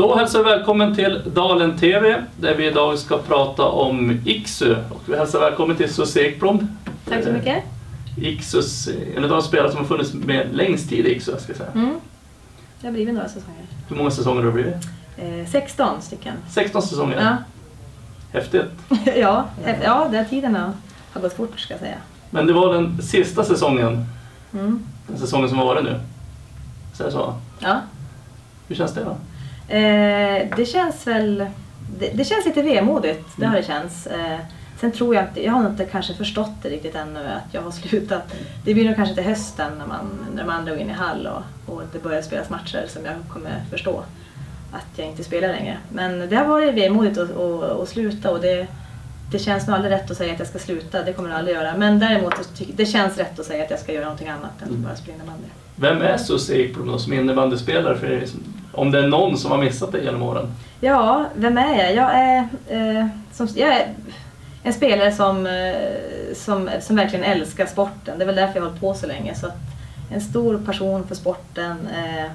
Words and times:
Då 0.00 0.16
hälsar 0.16 0.38
vi 0.38 0.44
välkommen 0.44 0.94
till 0.94 1.22
Dalen 1.34 1.78
TV 1.78 2.24
där 2.36 2.54
vi 2.54 2.66
idag 2.66 2.98
ska 2.98 3.18
prata 3.18 3.64
om 3.64 4.20
Iksu. 4.24 4.76
Och 4.90 5.02
vi 5.06 5.16
hälsar 5.16 5.40
välkommen 5.40 5.76
till 5.76 5.94
Susie 5.94 6.28
Ekblom. 6.28 6.76
Tack 7.08 7.24
så 7.24 7.32
mycket. 7.32 7.64
Iksus, 8.16 8.88
en 9.16 9.24
av 9.24 9.30
de 9.30 9.42
spelare 9.42 9.70
som 9.70 9.78
har 9.78 9.84
funnits 9.84 10.14
med 10.14 10.46
längst 10.52 10.88
tid 10.88 11.06
i 11.06 11.16
Iksu. 11.16 11.32
Ska 11.38 11.50
jag 11.52 11.56
säga. 11.56 11.70
Mm. 11.74 12.00
Det 12.80 12.86
har 12.86 12.92
blivit 12.92 13.14
några 13.14 13.28
säsonger. 13.28 13.62
Hur 13.88 13.96
många 13.96 14.10
säsonger 14.10 14.42
har 14.42 14.46
det 14.46 14.52
blivit? 14.52 14.74
Eh, 15.16 15.50
16 15.50 16.02
stycken. 16.02 16.34
16 16.50 16.82
säsonger? 16.82 17.20
Ja, 17.20 17.36
Häftigt. 18.32 18.66
ja, 19.16 19.44
ja 19.84 20.08
den 20.12 20.28
tiden 20.28 20.56
har, 21.12 21.20
gått 21.20 21.32
fort 21.36 21.60
ska 21.60 21.74
jag 21.74 21.80
säga. 21.80 21.98
Men 22.30 22.46
det 22.46 22.52
var 22.52 22.74
den 22.74 23.02
sista 23.02 23.44
säsongen, 23.44 24.04
Mm. 24.52 24.82
den 25.06 25.18
säsongen 25.18 25.48
som 25.48 25.58
har 25.58 25.66
varit 25.66 25.84
nu. 25.84 26.00
Så 26.94 27.02
jag 27.02 27.12
så. 27.12 27.34
Ja. 27.58 27.80
Hur 28.68 28.76
känns 28.76 28.94
det 28.94 29.04
då? 29.04 29.16
Eh, 29.70 30.56
det 30.56 30.64
känns 30.66 31.06
väl... 31.06 31.46
Det, 31.98 32.10
det 32.14 32.24
känns 32.24 32.46
lite 32.46 32.62
vemodigt, 32.62 33.24
det 33.36 33.46
har 33.46 33.56
det 33.56 33.68
Mm. 33.68 33.80
känts. 33.80 34.06
Eh, 34.06 34.38
sen 34.80 34.92
tror 34.92 35.14
jag 35.14 35.24
inte, 35.24 35.44
jag 35.44 35.52
har 35.52 35.66
inte 35.70 35.84
kanske 35.84 36.14
förstått 36.14 36.50
det 36.62 36.68
riktigt 36.68 36.94
ännu 36.94 37.20
att 37.20 37.54
jag 37.54 37.62
har 37.62 37.70
slutat. 37.88 38.34
Det 38.64 38.74
blir 38.74 38.84
nog 38.84 38.96
kanske 38.96 39.14
till 39.14 39.24
hösten 39.24 39.72
när, 39.78 39.86
man, 39.86 40.06
när 40.34 40.42
de 40.44 40.50
andra 40.50 40.72
går 40.72 40.80
in 40.80 40.90
i 40.90 40.92
hall 40.92 41.26
och, 41.66 41.74
och 41.74 41.82
det 41.92 42.02
börjar 42.02 42.22
spelas 42.22 42.50
matcher 42.50 42.84
som 42.88 43.04
jag 43.04 43.14
kommer 43.28 43.50
förstå 43.70 44.02
att 44.72 44.86
jag 44.98 45.06
inte 45.06 45.24
spelar 45.24 45.48
längre. 45.48 45.76
Men 45.92 46.28
det 46.28 46.36
har 46.36 46.44
varit 46.46 46.74
vemodigt 46.74 47.18
att, 47.18 47.36
att, 47.36 47.62
att 47.80 47.88
sluta 47.88 48.30
och 48.30 48.40
det, 48.40 48.66
det 49.32 49.38
känns 49.38 49.66
nog 49.66 49.76
aldrig 49.76 49.92
rätt 49.94 50.10
att 50.10 50.16
säga 50.16 50.32
att 50.32 50.38
jag 50.38 50.48
ska 50.48 50.58
sluta, 50.58 51.02
det 51.02 51.12
kommer 51.12 51.28
jag 51.30 51.38
aldrig 51.38 51.56
göra. 51.56 51.76
Men 51.76 51.98
däremot 51.98 52.34
det 52.76 52.86
känns 52.86 53.18
rätt 53.18 53.38
att 53.38 53.46
säga 53.46 53.64
att 53.64 53.70
jag 53.70 53.80
ska 53.80 53.92
göra 53.92 54.04
någonting 54.04 54.28
annat 54.28 54.62
än 54.62 54.68
Mm. 54.68 54.82
bara 54.82 54.96
spela 54.96 55.14
innebandy. 55.16 55.46
Vem 55.76 56.02
är 56.02 56.16
Susie 56.16 56.56
Ekblom 56.64 56.98
som 56.98 57.12
innebandyspelare? 57.12 57.96
För 57.98 58.06
er 58.12 58.26
som- 58.26 58.42
om 58.72 58.90
det 58.90 58.98
är 58.98 59.08
någon 59.08 59.38
som 59.38 59.50
har 59.50 59.58
missat 59.58 59.92
det 59.92 60.00
genom 60.00 60.22
åren. 60.22 60.46
Ja, 60.80 61.26
vem 61.34 61.58
är 61.58 61.84
jag? 61.84 61.94
Jag 61.94 62.14
är, 62.14 62.48
eh, 62.68 63.06
som, 63.32 63.48
jag 63.54 63.68
är 63.68 63.86
en 64.62 64.72
spelare 64.72 65.12
som, 65.12 65.46
eh, 65.46 66.34
som, 66.34 66.70
som 66.80 66.96
verkligen 66.96 67.24
älskar 67.24 67.66
sporten. 67.66 68.18
Det 68.18 68.24
är 68.24 68.26
väl 68.26 68.36
därför 68.36 68.54
jag 68.54 68.62
har 68.62 68.68
hållit 68.68 68.80
på 68.80 68.94
så 68.94 69.06
länge. 69.06 69.34
Så 69.34 69.46
att 69.46 69.56
en 70.10 70.20
stor 70.20 70.58
passion 70.58 71.06
för 71.06 71.14
sporten. 71.14 71.88
Eh, 71.94 72.30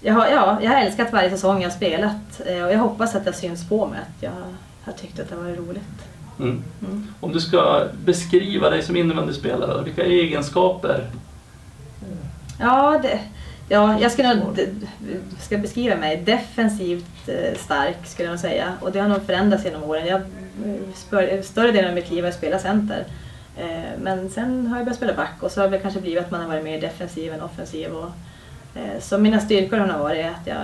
jag, 0.00 0.14
har, 0.14 0.26
ja, 0.26 0.58
jag 0.62 0.70
har 0.70 0.80
älskat 0.80 1.12
varje 1.12 1.30
säsong 1.30 1.62
jag 1.62 1.70
har 1.70 1.76
spelat 1.76 2.40
eh, 2.46 2.64
och 2.64 2.72
jag 2.72 2.78
hoppas 2.78 3.14
att 3.14 3.24
det 3.24 3.32
syns 3.32 3.68
på 3.68 3.86
mig 3.86 3.98
att 3.98 4.22
jag 4.22 4.32
har 4.84 4.92
tyckt 4.92 5.20
att 5.20 5.28
det 5.28 5.34
har 5.34 5.42
varit 5.42 5.58
roligt. 5.58 6.08
Mm. 6.38 6.62
Mm. 6.86 7.06
Om 7.20 7.32
du 7.32 7.40
ska 7.40 7.84
beskriva 8.04 8.70
dig 8.70 8.82
som 8.82 8.96
innebandyspelare, 8.96 9.84
vilka 9.84 10.04
egenskaper? 10.04 11.10
Ja, 12.60 13.00
det, 13.02 13.20
ja 13.68 14.00
jag 14.00 14.12
ska, 14.12 14.34
nog, 14.34 14.58
ska 15.40 15.58
beskriva 15.58 15.96
mig 15.96 16.16
defensivt 16.16 17.28
eh, 17.28 17.58
stark 17.58 17.96
skulle 18.06 18.26
jag 18.26 18.32
nog 18.32 18.40
säga. 18.40 18.72
Och 18.80 18.92
det 18.92 19.00
har 19.00 19.08
nog 19.08 19.26
förändrats 19.26 19.64
genom 19.64 19.84
åren. 19.84 20.06
Jag, 20.06 20.20
eh, 20.20 20.80
spör, 20.94 21.42
större 21.42 21.72
delen 21.72 21.88
av 21.88 21.94
mitt 21.94 22.10
liv 22.10 22.18
har 22.18 22.28
jag 22.28 22.34
spelat 22.34 22.62
center. 22.62 23.04
Eh, 23.56 24.00
men 24.02 24.30
sen 24.30 24.66
har 24.66 24.76
jag 24.76 24.84
börjat 24.84 24.96
spela 24.96 25.14
back 25.14 25.34
och 25.40 25.50
så 25.50 25.60
har 25.60 25.68
det 25.68 25.78
kanske 25.78 26.00
blivit 26.00 26.24
att 26.24 26.30
man 26.30 26.40
har 26.40 26.48
varit 26.48 26.64
mer 26.64 26.80
defensiv 26.80 27.32
än 27.32 27.42
offensiv. 27.42 27.92
Och, 27.92 28.10
eh, 28.74 29.00
så 29.00 29.18
mina 29.18 29.40
styrkor 29.40 29.76
har 29.76 29.86
nog 29.86 29.98
varit 29.98 30.26
att 30.26 30.46
jag 30.46 30.58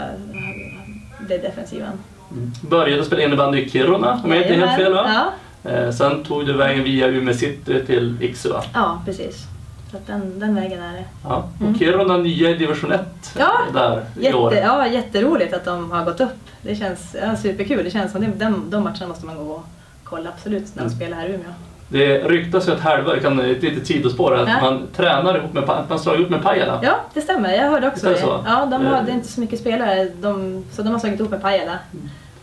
blev 1.26 1.42
defensiven. 1.42 1.92
Mm. 2.30 2.52
Började 2.62 3.04
spela 3.04 3.22
innebandy 3.22 3.58
i 3.58 3.70
Kiruna, 3.70 4.20
om 4.24 4.30
jag 4.30 4.42
inte 4.42 4.54
är 4.54 4.66
helt 4.66 4.82
fel 4.82 4.92
va? 4.92 5.04
Ja, 5.06 5.32
Eh, 5.64 5.90
sen 5.90 6.24
tog 6.24 6.46
du 6.46 6.52
vägen 6.52 6.84
via 6.84 7.08
Umeå 7.08 7.34
City 7.34 7.84
till 7.86 8.16
Iksu 8.20 8.48
ja 8.74 9.02
precis. 9.04 9.46
Så 9.90 9.96
att 9.96 10.06
den, 10.06 10.38
den 10.40 10.54
vägen 10.54 10.82
är 10.82 10.92
det. 10.92 11.04
Ja. 11.24 11.36
Och 11.54 11.60
Mm. 11.66 11.78
Kiruna 11.78 12.16
nya 12.16 12.50
i 12.50 12.54
division 12.54 12.92
1 12.92 13.00
Ja, 13.38 13.52
där 13.74 14.04
i 14.20 14.32
år. 14.32 14.52
Jätte, 14.54 14.66
ja, 14.66 14.86
jätteroligt 14.86 15.54
att 15.54 15.64
de 15.64 15.90
har 15.90 16.04
gått 16.04 16.20
upp. 16.20 16.38
Det 16.62 16.74
känns 16.74 17.16
ja, 17.22 17.36
superkul. 17.36 17.84
Det 17.84 17.90
känns 17.90 18.12
som 18.12 18.20
det, 18.20 18.26
de, 18.26 18.70
de 18.70 18.84
matcherna 18.84 19.06
måste 19.08 19.26
man 19.26 19.36
gå 19.36 19.42
och 19.52 19.64
kolla 20.04 20.28
absolut 20.28 20.62
när 20.74 20.82
de 20.82 20.86
Mm. 20.86 20.96
spelar 20.96 21.16
här 21.16 21.26
i 21.28 21.32
Umeå. 21.34 21.50
Det 21.88 22.18
ryktas 22.18 22.68
ju 22.68 22.72
att 22.72 22.80
Hälva, 22.80 23.12
jag 23.12 23.22
kan 23.22 23.40
ett 23.40 23.62
litet 23.62 23.86
sidospår, 23.86 24.34
att 24.34 24.48
Ja. 24.48 24.60
man 24.60 24.82
tränar 24.96 25.36
ihop 25.38 25.52
med, 25.52 25.70
att 25.70 25.88
man 25.88 25.98
slår 25.98 26.16
ihop 26.18 26.30
med 26.30 26.42
Pajala. 26.42 26.80
Ja, 26.82 26.94
det 27.14 27.20
stämmer. 27.20 27.54
Jag 27.54 27.70
hörde 27.70 27.86
också 27.88 28.06
Är 28.06 28.10
det 28.10 28.16
det. 28.16 28.22
så? 28.22 28.44
Ja, 28.46 28.66
de 28.70 28.86
har, 28.86 28.94
Eh. 28.96 29.04
är 29.08 29.10
inte 29.10 29.28
så 29.28 29.40
mycket 29.40 29.60
spelare, 29.60 30.04
de, 30.20 30.64
så 30.72 30.82
de 30.82 30.88
har 30.92 30.98
slagit 30.98 31.20
ihop 31.20 31.30
med 31.30 31.42
Pajala. 31.42 31.78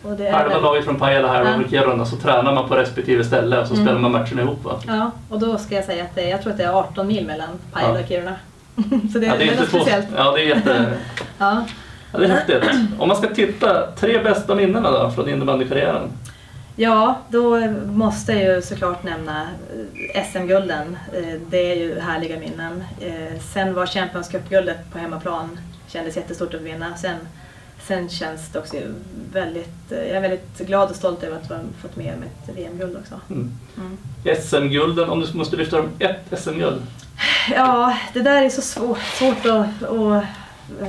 Och 0.08 0.16
det 0.18 0.30
Halva 0.32 0.58
laget 0.60 0.86
från 0.86 0.96
Pajala 1.00 1.28
här 1.28 1.46
Ja. 1.46 1.56
och 1.66 1.70
Kiruna 1.70 2.06
så 2.06 2.16
tränar 2.16 2.54
man 2.54 2.68
på 2.68 2.76
respektive 2.76 3.24
ställe 3.24 3.60
och 3.62 3.68
så 3.68 3.74
Mm. 3.74 3.86
spelar 3.86 4.00
man 4.02 4.12
matcherna 4.12 4.42
ihop 4.42 4.64
va? 4.64 4.80
Ja, 4.88 5.12
och 5.30 5.40
då 5.40 5.58
ska 5.58 5.76
jag 5.76 5.84
säga 5.86 6.04
att 6.04 6.16
det, 6.16 6.30
jag 6.30 6.42
tror 6.42 6.52
att 6.52 6.58
det 6.58 6.64
är 6.64 6.74
18 6.74 7.08
mil 7.08 7.26
mellan 7.26 7.50
Pajala 7.74 7.94
Ja. 7.96 8.02
och 8.02 8.08
Kiruna. 8.08 8.36
så 9.14 9.20
det, 9.20 9.26
Ja, 9.26 9.34
det 9.38 9.44
är, 9.50 9.60
något 9.60 9.70
två- 9.70 9.78
speciellt. 9.80 10.08
Ja, 10.18 10.32
det 10.32 10.42
är 10.42 10.46
jätte... 10.56 10.86
Ja. 11.38 11.66
Ja, 12.12 12.20
det 12.20 12.26
är 12.26 12.30
häftigt. 12.30 12.64
Om 13.00 13.08
man 13.08 13.18
ska 13.18 13.28
titta, 13.28 13.88
tre 14.00 14.24
bästa 14.24 14.56
minnena 14.56 14.92
då 14.92 15.10
från 15.12 15.30
innebandykarriären? 15.30 16.10
Ja, 16.76 17.20
då 17.30 17.60
måste 17.86 18.34
jag 18.34 18.56
ju 18.56 18.62
såklart 18.62 19.04
nämna 19.04 19.42
eh, 20.16 20.24
SM-gulden. 20.24 20.98
Eh, 21.14 21.40
Det 21.50 21.72
är 21.72 21.76
ju 21.76 22.00
härliga 22.00 22.40
minnen. 22.40 22.84
Eh, 23.02 23.40
Sen 23.54 23.74
var 23.74 23.86
Champions 23.86 24.28
Cup-guldet 24.30 24.78
på 24.94 24.98
hemmaplan 25.00 25.60
kändes 25.88 26.16
jättestort 26.18 26.54
att 26.54 26.62
vinna. 26.62 26.96
Sen, 26.98 27.16
sen 27.88 28.10
känns 28.10 28.50
det 28.50 28.60
också 28.60 28.78
väldigt, 29.34 29.92
eh, 29.92 29.98
jag 29.98 30.10
är 30.18 30.22
väldigt 30.22 30.58
glad 30.58 30.90
och 30.90 30.96
stolt 30.96 31.24
över 31.24 31.38
att 31.38 31.50
ha 31.50 31.58
fått 31.82 31.96
med 31.96 32.20
mig 32.20 32.30
ett 32.44 32.56
VM-guld 32.58 32.98
också. 33.02 33.20
Mm. 33.30 33.52
Mm. 33.78 33.98
SM-gulden, 34.42 35.10
om 35.10 35.20
du 35.20 35.34
måste 35.34 35.56
lyfta 35.56 35.78
fram 35.78 35.90
ett 36.00 36.40
SM-guld? 36.40 36.82
Ja, 37.56 37.98
det 38.14 38.22
där 38.22 38.42
är 38.44 38.50
så 38.50 38.62
svårt, 38.62 39.00
svårt 39.00 39.46
att, 39.46 39.84
att 39.84 40.24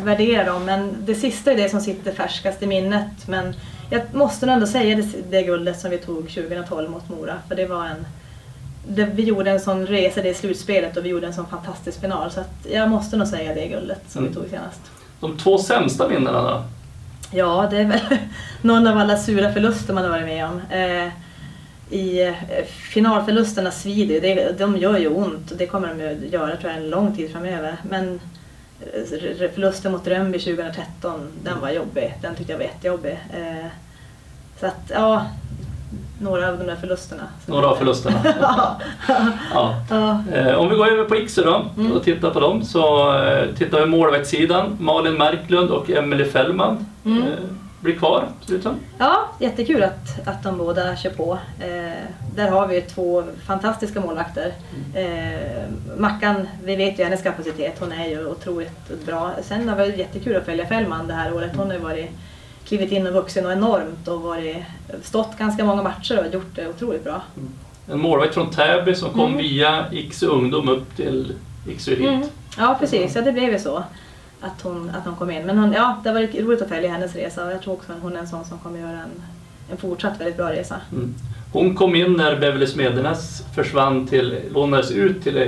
värdera 0.02 0.44
dem 0.44 0.64
men 0.64 0.96
det 1.00 1.14
sista 1.14 1.52
är 1.52 1.56
det 1.56 1.68
som 1.68 1.80
sitter 1.80 2.12
färskast 2.12 2.62
i 2.62 2.66
minnet. 2.66 3.28
Men 3.28 3.54
jag 3.90 4.02
måste 4.12 4.46
ändå 4.50 4.66
säga 4.66 4.96
det, 4.96 5.30
det 5.30 5.42
guldet 5.42 5.80
som 5.80 5.90
vi 5.90 5.98
tog 5.98 6.28
2012 6.34 6.90
mot 6.90 7.08
Mora 7.08 7.34
för 7.48 7.54
det 7.54 7.66
var 7.66 7.84
en 7.86 8.06
det, 8.88 9.04
vi 9.04 9.22
gjorde 9.22 9.50
en 9.50 9.60
sån 9.60 9.86
resa 9.86 10.24
i 10.26 10.34
slutspelet 10.34 10.96
och 10.96 11.04
vi 11.04 11.08
gjorde 11.08 11.26
en 11.26 11.34
sån 11.34 11.46
fantastisk 11.46 12.00
final 12.00 12.30
så 12.30 12.40
att 12.40 12.66
jag 12.70 12.88
måste 12.88 13.16
nog 13.16 13.28
säga 13.28 13.54
det 13.54 13.66
guldet 13.68 14.02
som 14.08 14.18
Mm. 14.18 14.32
vi 14.34 14.40
tog 14.40 14.50
senast. 14.50 14.80
De 15.20 15.38
två 15.38 15.58
sämsta 15.58 16.08
minnena 16.08 16.42
då? 16.42 16.62
Ja, 17.32 17.66
det 17.70 17.78
är 17.78 17.84
väl 17.84 18.00
någon 18.62 18.86
av 18.86 18.98
alla 18.98 19.16
sura 19.16 19.52
förluster 19.52 19.94
man 19.94 20.04
har 20.04 20.10
varit 20.10 20.24
med 20.26 20.44
om. 20.46 20.60
Eh, 20.70 21.08
I 21.98 22.26
eh, 22.26 22.34
finalförlusterna 22.66 23.70
svider 23.70 24.28
ju. 24.28 24.52
de 24.58 24.76
gör 24.76 24.98
ju 24.98 25.08
ont 25.08 25.50
och 25.50 25.56
det 25.56 25.66
kommer 25.66 25.88
de 25.88 26.00
ju 26.00 26.28
göra 26.32 26.56
tror 26.56 26.72
jag 26.72 26.82
en 26.82 26.90
lång 26.90 27.16
tid 27.16 27.32
framöver. 27.32 27.76
Men 27.90 28.20
eh, 28.80 29.50
förlusten 29.54 29.92
mot 29.92 30.06
Rönnby 30.06 30.38
2013, 30.38 31.28
den 31.44 31.60
var 31.60 31.70
jobbig. 31.70 32.14
Den 32.22 32.34
tyckte 32.34 32.52
jag 32.52 32.58
var 32.58 32.64
jättejobbig. 32.64 33.18
Eh, 33.34 33.66
så 34.60 34.66
att, 34.66 34.90
ja, 34.94 35.26
några 36.20 36.48
av 36.48 36.58
de 36.58 36.64
där 36.66 36.76
förlusterna. 36.76 37.22
Några 37.46 37.66
av 37.66 37.76
förlusterna. 37.76 38.16
ja. 38.40 38.80
Ja. 39.54 39.74
ja. 39.90 40.22
Eh, 40.34 40.54
om 40.54 40.68
vi 40.68 40.76
går 40.76 40.86
över 40.88 41.04
på 41.04 41.16
Iksu 41.16 41.42
då 41.42 41.64
Mm. 41.76 41.92
och 41.92 42.02
tittar 42.04 42.30
på 42.30 42.40
dem 42.40 42.62
så 42.64 43.12
tittar 43.58 43.80
vi 43.80 43.86
målvaktssidan. 43.86 44.76
Malin 44.80 45.18
Marklund 45.18 45.70
och 45.70 45.90
Emelie 45.90 46.26
Fällman 46.26 46.86
Mm. 47.16 47.22
eh, 47.28 47.38
blir 47.80 47.94
kvar, 47.98 48.28
ser 48.40 48.52
det 48.52 48.56
ut 48.58 48.62
som. 48.62 48.74
Ja, 48.98 49.28
jättekul 49.40 49.82
att, 49.82 50.28
att 50.28 50.42
de 50.42 50.58
båda 50.58 50.96
kör 50.96 51.10
på. 51.10 51.38
Eh, 51.60 51.92
där 52.36 52.50
har 52.50 52.66
vi 52.66 52.80
två 52.80 53.24
fantastiska 53.46 54.00
målvakter. 54.00 54.52
Eh, 54.94 55.62
Mackan, 55.98 56.48
vi 56.64 56.76
vet 56.76 56.98
ju 56.98 57.04
hennes 57.04 57.22
kapacitet, 57.22 57.76
hon 57.80 57.92
är 57.92 58.06
ju 58.08 58.26
otroligt 58.26 59.06
bra. 59.06 59.30
Sen 59.42 59.68
har 59.68 59.76
det 59.76 59.82
varit 59.82 59.98
jättekul 59.98 60.36
att 60.36 60.44
följa 60.44 60.66
Fällman 60.66 61.06
det 61.06 61.14
här 61.14 61.34
året. 61.34 61.50
Hon 61.56 61.70
har 61.70 61.78
varit, 61.78 62.10
klivit 62.64 62.92
in 62.92 63.06
och 63.06 63.12
vuxen 63.12 63.46
och 63.46 63.52
enormt 63.52 64.08
och 64.08 64.20
varit, 64.20 64.56
stått 65.02 65.38
ganska 65.38 65.64
många 65.64 65.82
matcher 65.82 66.18
och 66.26 66.34
gjort 66.34 66.54
det 66.54 66.68
otroligt 66.68 67.04
bra. 67.04 67.22
En 67.92 68.00
målvakt 68.00 68.34
från 68.34 68.50
Täby 68.50 68.94
som 68.94 69.10
kom 69.10 69.20
Mm. 69.26 69.36
via 69.38 69.84
Iksu 69.92 70.26
ungdom 70.26 70.68
upp 70.68 70.96
till 70.96 71.32
Iksu 71.68 71.92
Elit. 71.92 72.08
Mm. 72.08 72.28
Ja, 72.58 72.76
precis. 72.80 73.14
Ja, 73.16 73.22
det 73.22 73.32
blev 73.32 73.52
ju 73.52 73.58
så. 73.58 73.84
Att 74.40 74.62
hon, 74.62 74.90
att 74.90 75.04
hon 75.04 75.16
kom 75.16 75.30
in. 75.30 75.46
Men 75.46 75.58
hon, 75.58 75.72
ja, 75.72 76.00
det 76.04 76.12
varit 76.12 76.34
roligt 76.34 76.62
att 76.62 76.68
följa 76.68 76.90
hennes 76.92 77.14
resa 77.14 77.44
och 77.46 77.52
jag 77.52 77.62
tror 77.62 77.74
också 77.74 77.92
att 77.92 77.98
hon 78.02 78.16
är 78.16 78.20
en 78.20 78.28
sån 78.28 78.44
som 78.44 78.58
kommer 78.58 78.78
göra 78.80 78.90
en, 78.90 79.22
en 79.70 79.76
fortsatt 79.76 80.20
väldigt 80.20 80.36
bra 80.36 80.50
resa. 80.52 80.76
Mm. 80.92 81.14
Hon 81.52 81.74
kom 81.74 81.94
in 81.94 82.12
när 82.12 82.36
Beverly 82.40 82.66
Smedernäs 82.66 83.42
försvann 83.54 84.06
till, 84.06 84.38
lånades 84.52 84.90
ut 84.90 85.22
till 85.22 85.36
eh, 85.36 85.46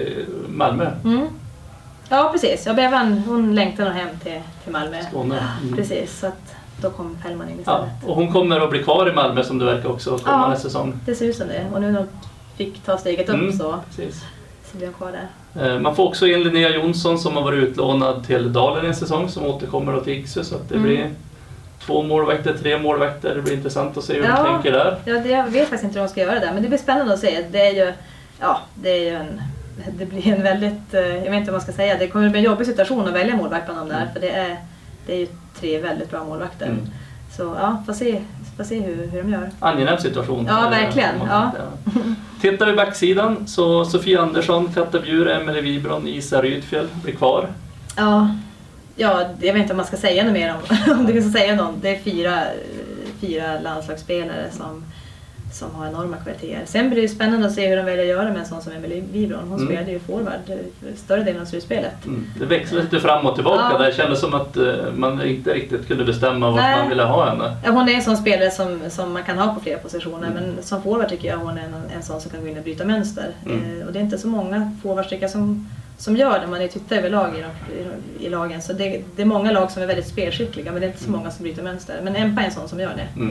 Malmö, 0.48 0.90
Mm. 1.04 1.26
Ja 2.12 2.28
precis, 2.32 2.66
ja, 2.66 2.75
Bevan 2.75 3.19
hon 3.19 3.54
längtar 3.54 3.84
nog 3.84 3.92
hem 3.94 4.08
till, 4.22 4.40
till 4.64 4.72
Malmö. 4.72 4.96
Skåne. 5.10 5.48
Mm. 5.62 5.76
Precis, 5.76 6.19
så 6.19 6.26
att 6.26 6.54
då 6.82 6.90
kom 6.90 7.16
Pellman 7.22 7.48
in 7.48 7.54
Ja, 7.54 7.60
istället. 7.60 8.04
och 8.10 8.16
hon 8.16 8.32
kommer 8.32 8.60
att 8.60 8.70
bli 8.70 8.82
kvar 8.82 9.08
i 9.10 9.12
Malmö 9.12 9.44
som 9.44 9.58
det 9.58 9.64
verkar 9.64 9.88
också 9.88 10.19
kommande 10.19 10.56
Ja. 10.56 10.60
säsong. 10.60 10.94
Det 11.06 11.14
ser 11.14 11.26
ut 11.26 11.37
som 11.37 11.48
det. 11.48 11.66
Och 11.72 11.81
nu 11.81 11.90
när 11.92 11.98
hon 11.98 12.08
fick 12.56 12.82
ta 12.84 12.98
steget 12.98 13.28
upp 13.28 13.34
Mm. 13.34 13.52
så, 13.52 13.75
Precis. 13.96 14.22
Blir 14.76 14.87
hon 14.87 14.94
kvar 14.94 15.12
där. 15.52 15.75
Eh, 15.75 15.78
Man 15.81 15.96
får 15.96 16.08
också 16.08 16.26
in 16.26 16.43
Linnea 16.43 16.69
Jonsson 16.70 17.19
som 17.19 17.37
har 17.37 17.43
varit 17.43 17.62
utlånad 17.69 18.26
till 18.26 18.52
Dalen 18.52 18.87
en 18.87 18.94
säsong 18.94 19.28
som 19.28 19.44
återkommer 19.46 19.93
då 19.93 20.00
till 20.00 20.12
Iksu 20.12 20.44
så 20.44 20.55
att 20.55 20.69
det 20.69 20.75
Mm. 20.75 20.87
blir 20.87 21.11
två 21.87 22.02
målvakter, 22.02 22.55
tre 22.62 22.78
målvakter. 22.78 23.34
Det 23.34 23.43
blir 23.43 23.52
intressant 23.55 23.96
att 23.96 24.05
se 24.05 24.14
hur 24.14 24.22
de 24.22 24.28
Ja. 24.28 24.44
tänker 24.52 24.72
där. 24.72 24.96
Ja, 25.05 25.14
det, 25.14 25.28
jag 25.28 25.44
vet 25.50 25.62
faktiskt 25.69 25.84
inte 25.84 25.99
hur 25.99 26.06
de 26.06 26.11
ska 26.12 26.20
göra 26.20 26.40
där 26.40 26.52
men 26.52 26.62
det 26.62 26.69
blir 26.69 26.78
spännande 26.78 27.14
att 27.14 27.20
se. 27.20 27.44
Det 27.50 27.61
är 27.67 27.72
ju, 27.87 27.93
ja, 28.40 28.61
det 28.75 28.90
är 28.90 29.00
ju 29.11 29.17
en 29.17 29.40
det 29.99 30.06
blir 30.06 30.28
en 30.28 30.43
väldigt, 30.43 30.94
eh, 30.94 31.00
jag 31.00 31.31
vet 31.31 31.34
inte 31.34 31.50
vad 31.50 31.52
man 31.52 31.61
ska 31.61 31.73
säga, 31.73 31.99
det 31.99 32.06
kommer 32.08 32.28
bli 32.28 32.38
en 32.38 32.44
jobbig 32.44 32.66
situation 32.66 33.08
att 33.08 33.14
välja 33.14 33.37
målvakt 33.37 33.64
bland 33.66 33.81
dem 33.81 33.88
där 33.88 33.96
Mm. 34.00 34.12
för 34.12 34.20
det 34.20 34.28
är, 34.31 34.56
det 35.06 35.12
är 35.14 35.19
ju 35.19 35.26
tre 35.61 35.78
väldigt 35.81 36.11
bra 36.11 36.25
målvakter. 36.25 36.66
Mm. 36.66 36.78
Så 37.37 37.43
ja, 37.43 37.82
får 37.87 37.93
se, 37.93 38.23
får 38.64 38.68
se 38.68 38.80
hur, 38.80 39.06
hur 39.12 39.22
de 39.22 39.30
gör. 39.32 39.50
Angenäm 39.60 39.98
situation. 39.98 40.46
Ja, 40.48 40.64
Eh, 40.64 40.70
verkligen, 40.70 41.18
man- 41.18 41.28
ja. 41.28 41.52
Tittar 42.40 42.66
vi 42.66 42.72
backsidan 42.72 43.46
så 43.46 43.84
Sofia 43.84 44.20
Andersson, 44.22 44.72
Katta 44.74 45.00
Bjur, 45.00 45.28
Emelie 45.28 45.60
Wibron, 45.62 46.08
Isa 46.08 46.42
Rydfjell 46.42 46.88
blir 47.04 47.14
kvar. 47.14 47.48
Ja, 47.96 48.30
ja, 48.96 49.20
jag 49.40 49.52
vet 49.52 49.62
inte 49.62 49.72
om 49.72 49.76
man 49.76 49.86
ska 49.86 49.96
säga 49.96 50.24
något 50.24 50.32
mer 50.32 50.54
om, 50.54 50.92
om 51.00 51.06
du 51.06 51.20
ska 51.22 51.30
säga 51.38 51.54
något. 51.54 51.74
Det 51.82 51.88
är 51.96 51.98
fyra, 51.98 52.38
fyra 53.20 53.60
landslagsspelare 53.60 54.46
som, 54.52 54.84
som 55.52 55.75
har 55.75 55.87
enorma 55.87 56.17
kvaliteter. 56.17 56.62
Sen 56.67 56.91
blir 56.91 57.02
det 57.02 57.08
spännande 57.08 57.47
att 57.47 57.52
se 57.55 57.69
hur 57.69 57.76
de 57.76 57.82
väljer 57.82 58.02
att 58.05 58.08
göra 58.08 58.29
med 58.29 58.37
en 58.38 58.47
sån 58.47 58.62
som 58.62 58.73
Emelie 58.73 59.02
Wibron. 59.12 59.49
Hon 59.49 59.58
Mm. 59.58 59.67
spelade 59.67 59.91
ju 59.93 59.99
forward 59.99 60.41
eh, 60.49 60.56
större 60.97 61.23
delen 61.23 61.41
av 61.43 61.44
slutspelet. 61.47 62.05
Mm. 62.06 62.26
Det 62.38 62.44
växlade 62.47 62.82
lite 62.85 63.00
fram 63.00 63.26
och 63.26 63.35
tillbaka. 63.35 63.62
Ja. 63.73 63.79
där. 63.79 63.87
Det 63.87 63.93
kändes 63.93 64.20
som 64.20 64.35
att 64.35 64.56
eh, 64.56 64.64
man 64.97 65.23
inte 65.26 65.50
riktigt 65.55 65.88
kunde 65.88 66.05
bestämma 66.05 66.50
vart 66.50 66.61
Nej. 66.61 66.79
man 66.79 66.88
ville 66.88 67.02
ha 67.02 67.29
henne. 67.31 67.56
Ja, 67.64 67.70
hon 67.70 67.88
är 67.88 67.93
en 67.94 68.02
sån 68.02 68.17
spelare 68.17 68.50
som, 68.50 68.81
som 68.88 69.12
man 69.12 69.23
kan 69.23 69.38
ha 69.38 69.55
på 69.55 69.61
flera 69.61 69.79
positioner 69.79 70.29
Mm. 70.29 70.32
men 70.55 70.62
som 70.62 70.82
forward 70.82 71.08
tycker 71.08 71.29
jag 71.29 71.37
hon 71.38 71.58
är 71.58 71.62
en, 71.64 71.75
en 71.97 72.02
sån 72.02 72.20
som 72.20 72.31
kan 72.31 72.41
gå 72.41 72.49
in 72.49 72.58
och 72.58 72.64
bryta 72.64 72.85
mönster. 72.85 73.26
Mm. 73.47 73.81
Eh, 73.81 73.87
och 73.87 73.93
det 73.93 73.99
är 73.99 74.02
inte 74.02 74.19
så 74.19 74.29
många 74.29 74.76
forwards 74.82 75.32
som, 75.32 75.69
som 75.99 76.17
gör 76.17 76.38
det. 76.41 76.47
Man 76.47 76.61
är 76.62 76.69
tittar 76.69 76.97
överlag 76.97 77.29
i, 77.38 77.43
de- 77.43 77.75
i, 78.23 78.26
i 78.26 78.29
lagen. 78.31 78.62
Så 78.62 78.73
det, 78.73 79.02
det 79.17 79.23
är 79.23 79.26
många 79.26 79.50
lag 79.52 79.70
som 79.70 79.82
är 79.82 79.87
väldigt 79.87 80.08
spelskickliga 80.08 80.73
men 80.73 80.81
det 80.81 80.87
är 80.87 80.88
inte 80.88 81.02
så 81.02 81.08
Mm. 81.08 81.19
många 81.20 81.31
som 81.31 81.43
bryter 81.43 81.62
mönster. 81.62 82.00
Men 82.02 82.17
Empa 82.17 82.41
är 82.43 82.47
en 82.47 82.52
sån 82.52 82.69
som 82.69 82.81
gör 82.81 82.93
det. 82.97 83.23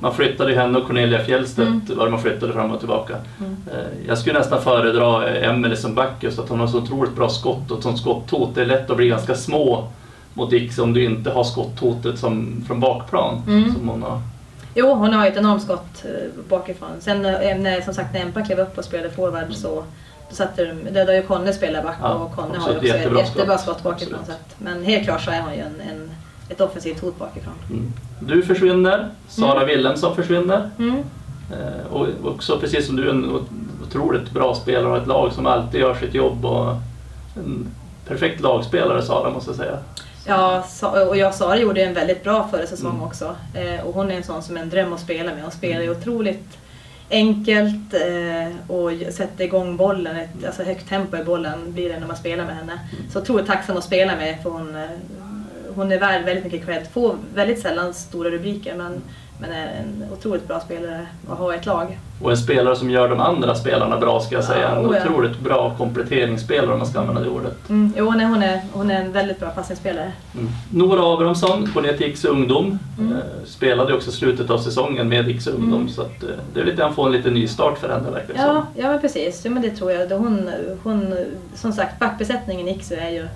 Man 0.00 0.14
flyttade 0.14 0.54
henne 0.54 0.78
och 0.78 0.86
Cornelia 0.86 1.24
Fjellstedt, 1.24 1.68
Mm. 1.68 1.98
var 1.98 2.08
man 2.08 2.20
flyttade 2.22 2.52
fram 2.52 2.70
och 2.70 2.78
tillbaka. 2.78 3.16
Mm. 3.40 3.56
Eh, 3.72 4.06
Jag 4.08 4.18
skulle 4.18 4.38
nästan 4.38 4.62
föredra 4.62 5.28
eh, 5.28 5.48
Emelie 5.48 5.76
som 5.76 5.94
back 5.94 6.12
just 6.20 6.38
att 6.38 6.48
hon 6.48 6.60
har 6.60 6.66
så 6.66 6.78
otroligt 6.78 7.16
bra 7.16 7.28
skott 7.28 7.70
och 7.70 7.76
ett 7.76 7.82
sånt 7.82 7.98
skotthot. 7.98 8.54
Det 8.54 8.60
är 8.60 8.66
lätt 8.66 8.90
att 8.90 8.96
bli 8.96 9.08
ganska 9.08 9.34
små 9.34 9.88
mot 10.34 10.52
X 10.52 10.78
om 10.78 10.92
du 10.92 11.04
inte 11.04 11.30
har 11.30 11.44
skotthotet 11.44 12.18
som, 12.18 12.64
från 12.66 12.80
bakplan. 12.80 13.42
Mm. 13.46 13.74
Som 13.74 13.88
hon 13.88 14.02
har. 14.02 14.20
Jo, 14.74 14.94
hon 14.94 15.12
har 15.14 15.24
ju 15.26 15.30
ett 15.32 15.36
enormt 15.38 15.62
skott 15.62 16.04
eh, 16.04 16.40
bakifrån. 16.48 16.88
Sen 17.00 17.22
när, 17.22 17.80
som 17.80 17.94
sagt, 17.94 18.14
när 18.14 18.20
Empa 18.20 18.42
klev 18.42 18.58
upp 18.58 18.78
och 18.78 18.84
spelade 18.84 19.10
forward 19.10 19.52
så 19.52 19.84
då 20.28 20.34
satte 20.34 20.64
de, 20.64 20.90
där 20.90 21.06
har 21.06 21.12
ju 21.12 21.22
Conny 21.22 21.52
spelat 21.52 21.84
back 21.84 21.96
Ja, 22.02 22.12
och 22.14 22.32
Conny 22.36 22.58
har 22.58 22.68
ju 22.68 22.72
ett 22.72 22.76
också 22.82 22.86
jättebra 22.96 23.20
ett 23.20 23.28
jättebra 23.28 23.58
skott. 23.58 23.74
skott 23.78 23.82
bakifrån. 23.82 24.18
Absolut. 24.20 24.26
Så 24.26 24.54
att, 24.54 24.60
men 24.60 24.84
helt 24.84 25.04
klart 25.04 25.20
så 25.22 25.30
är 25.30 25.40
hon 25.40 25.52
ju 25.54 25.60
en, 25.60 25.80
en, 25.90 26.10
ett 26.48 26.60
offensivt 26.60 27.00
hot 27.00 27.18
bakifrån. 27.18 27.54
Mm. 27.70 27.92
Du 28.20 28.42
försvinner, 28.42 29.08
Sara 29.28 29.54
Mm. 29.62 29.66
Wilhelmsson 29.66 30.16
försvinner. 30.16 30.70
Mm. 30.78 30.96
Eh, 31.52 31.92
Och 31.92 32.06
också 32.24 32.58
precis 32.58 32.86
som 32.86 32.96
du 32.96 33.10
en 33.10 33.46
otroligt 33.88 34.30
bra 34.30 34.54
spelare 34.54 34.92
och 34.92 34.96
ett 34.98 35.06
lag 35.06 35.32
som 35.32 35.46
alltid 35.46 35.80
gör 35.80 35.94
sitt 35.94 36.14
jobb. 36.14 36.44
Och 36.44 36.68
en 37.36 37.66
perfekt 38.08 38.40
lagspelare 38.40 39.02
Sara 39.02 39.30
måste 39.30 39.50
jag 39.50 39.56
säga. 39.56 39.78
Ja, 40.26 40.64
och 41.08 41.16
jag 41.16 41.34
Sara 41.34 41.58
gjorde 41.58 41.82
en 41.84 41.94
väldigt 41.94 42.24
bra 42.24 42.48
förra 42.50 42.66
säsong 42.66 42.90
Mm. 42.90 43.02
också. 43.02 43.34
Eh, 43.54 43.86
och 43.86 43.94
hon 43.94 44.10
är 44.10 44.14
en 44.16 44.22
sån 44.22 44.42
som 44.42 44.56
är 44.56 44.60
en 44.60 44.70
dröm 44.70 44.92
att 44.92 45.00
spela 45.00 45.34
med. 45.34 45.42
Hon 45.42 45.50
spelar 45.50 45.82
ju 45.82 45.90
otroligt 45.90 46.58
enkelt 47.10 47.94
eh, 47.94 48.70
och 48.76 48.90
sätter 49.14 49.44
igång 49.44 49.76
bollen. 49.76 50.16
Ett, 50.16 50.44
alltså 50.46 50.62
högt 50.62 50.88
tempo 50.88 51.16
i 51.16 51.24
bollen 51.24 51.72
blir 51.72 51.88
det 51.92 52.00
när 52.00 52.06
man 52.06 52.16
spelar 52.16 52.44
med 52.44 52.56
henne. 52.56 52.80
Så 53.12 53.18
otroligt 53.20 53.46
tacksam 53.46 53.76
att 53.76 53.84
spela 53.84 54.16
med 54.16 54.42
för 54.42 54.50
hon, 54.50 54.76
eh, 54.76 54.82
hon 55.76 55.92
är 55.92 55.98
värd 55.98 56.24
väldigt 56.24 56.44
mycket 56.44 56.66
cred. 56.66 56.86
Får 56.92 57.16
väldigt 57.34 57.58
sällan 57.62 57.94
stora 57.94 58.30
rubriker 58.30 58.74
men, 58.74 59.02
men 59.40 59.50
är 59.50 59.66
en 59.66 60.04
otroligt 60.12 60.48
bra 60.48 60.60
spelare 60.60 61.06
att 61.30 61.38
ha 61.38 61.54
i 61.54 61.56
ett 61.56 61.66
lag. 61.66 61.98
Och 62.22 62.30
en 62.30 62.36
spelare 62.36 62.76
som 62.76 62.90
gör 62.90 63.08
de 63.08 63.20
andra 63.20 63.54
spelarna 63.54 63.98
bra 63.98 64.20
ska 64.20 64.34
jag 64.34 64.44
Ja, 64.44 64.48
säga. 64.48 64.68
En 64.68 64.86
oh 64.86 64.96
ja. 64.96 65.02
otroligt 65.10 65.40
bra 65.40 65.74
kompletteringsspelare 65.78 66.72
om 66.72 66.78
man 66.78 66.86
ska 66.86 67.00
använda 67.00 67.20
det 67.20 67.28
ordet. 67.30 67.68
Mm, 67.68 67.92
jo, 67.96 68.04
hon, 68.04 68.20
är, 68.20 68.24
hon, 68.24 68.42
är, 68.42 68.60
hon 68.72 68.90
är 68.90 69.00
en 69.00 69.12
väldigt 69.12 69.40
bra 69.40 69.50
passningsspelare. 69.50 70.12
Mm. 70.34 70.48
Nora 70.72 71.14
Abrahamsson 71.14 71.70
till 71.98 72.10
X 72.10 72.24
ungdom. 72.24 72.78
Mm. 72.98 73.12
Eh, 73.12 73.18
spelade 73.44 73.94
också 73.94 74.12
slutet 74.12 74.50
av 74.50 74.58
säsongen 74.58 75.08
med 75.08 75.28
X 75.28 75.46
ungdom. 75.46 75.74
Mm. 75.80 75.88
Så 75.88 76.02
att, 76.02 76.22
eh, 76.22 76.28
det 76.54 76.60
är 76.60 76.64
lite 76.64 76.76
grann 76.76 76.94
få 76.94 77.06
en 77.06 77.12
liten 77.12 77.34
ny 77.34 77.48
start 77.48 77.78
för 77.78 77.88
henne 77.88 78.10
verkar 78.10 78.34
det 78.34 78.40
Ja, 78.40 78.46
som. 78.46 78.82
ja 78.82 78.88
men 78.88 79.00
precis. 79.00 79.44
Ja, 79.44 79.50
men 79.50 79.62
det 79.62 79.70
tror 79.70 79.92
jag. 79.92 80.10
Hon, 80.18 80.50
hon, 80.82 81.14
som 81.54 81.72
sagt, 81.72 81.98
backbesättningen 81.98 82.68
i 82.68 82.70
Iksu 82.70 82.94
är 82.94 83.10
ju, 83.10 83.28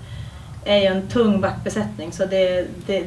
är 0.65 0.77
ju 0.77 0.85
en 0.85 1.07
tung 1.07 1.41
backbesättning. 1.41 2.11
Så 2.11 2.25
det, 2.25 2.67
det, 2.85 3.05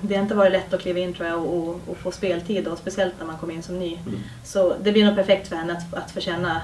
det 0.00 0.14
har 0.14 0.22
inte 0.22 0.34
varit 0.34 0.52
lätt 0.52 0.74
att 0.74 0.80
kliva 0.80 0.98
in 0.98 1.14
tror 1.14 1.28
jag 1.28 1.38
och, 1.38 1.68
och, 1.68 1.80
och 1.86 1.96
få 1.96 2.10
speltid. 2.10 2.68
Och 2.68 2.78
speciellt 2.78 3.14
när 3.18 3.26
man 3.26 3.38
kommer 3.38 3.54
in 3.54 3.62
som 3.62 3.78
ny. 3.78 3.98
Mm. 4.06 4.20
Så 4.44 4.74
det 4.82 4.92
blir 4.92 5.04
nog 5.04 5.16
perfekt 5.16 5.48
för 5.48 5.56
henne 5.56 5.72
att, 5.72 5.94
att 5.94 6.10
få 6.10 6.20
känna 6.20 6.62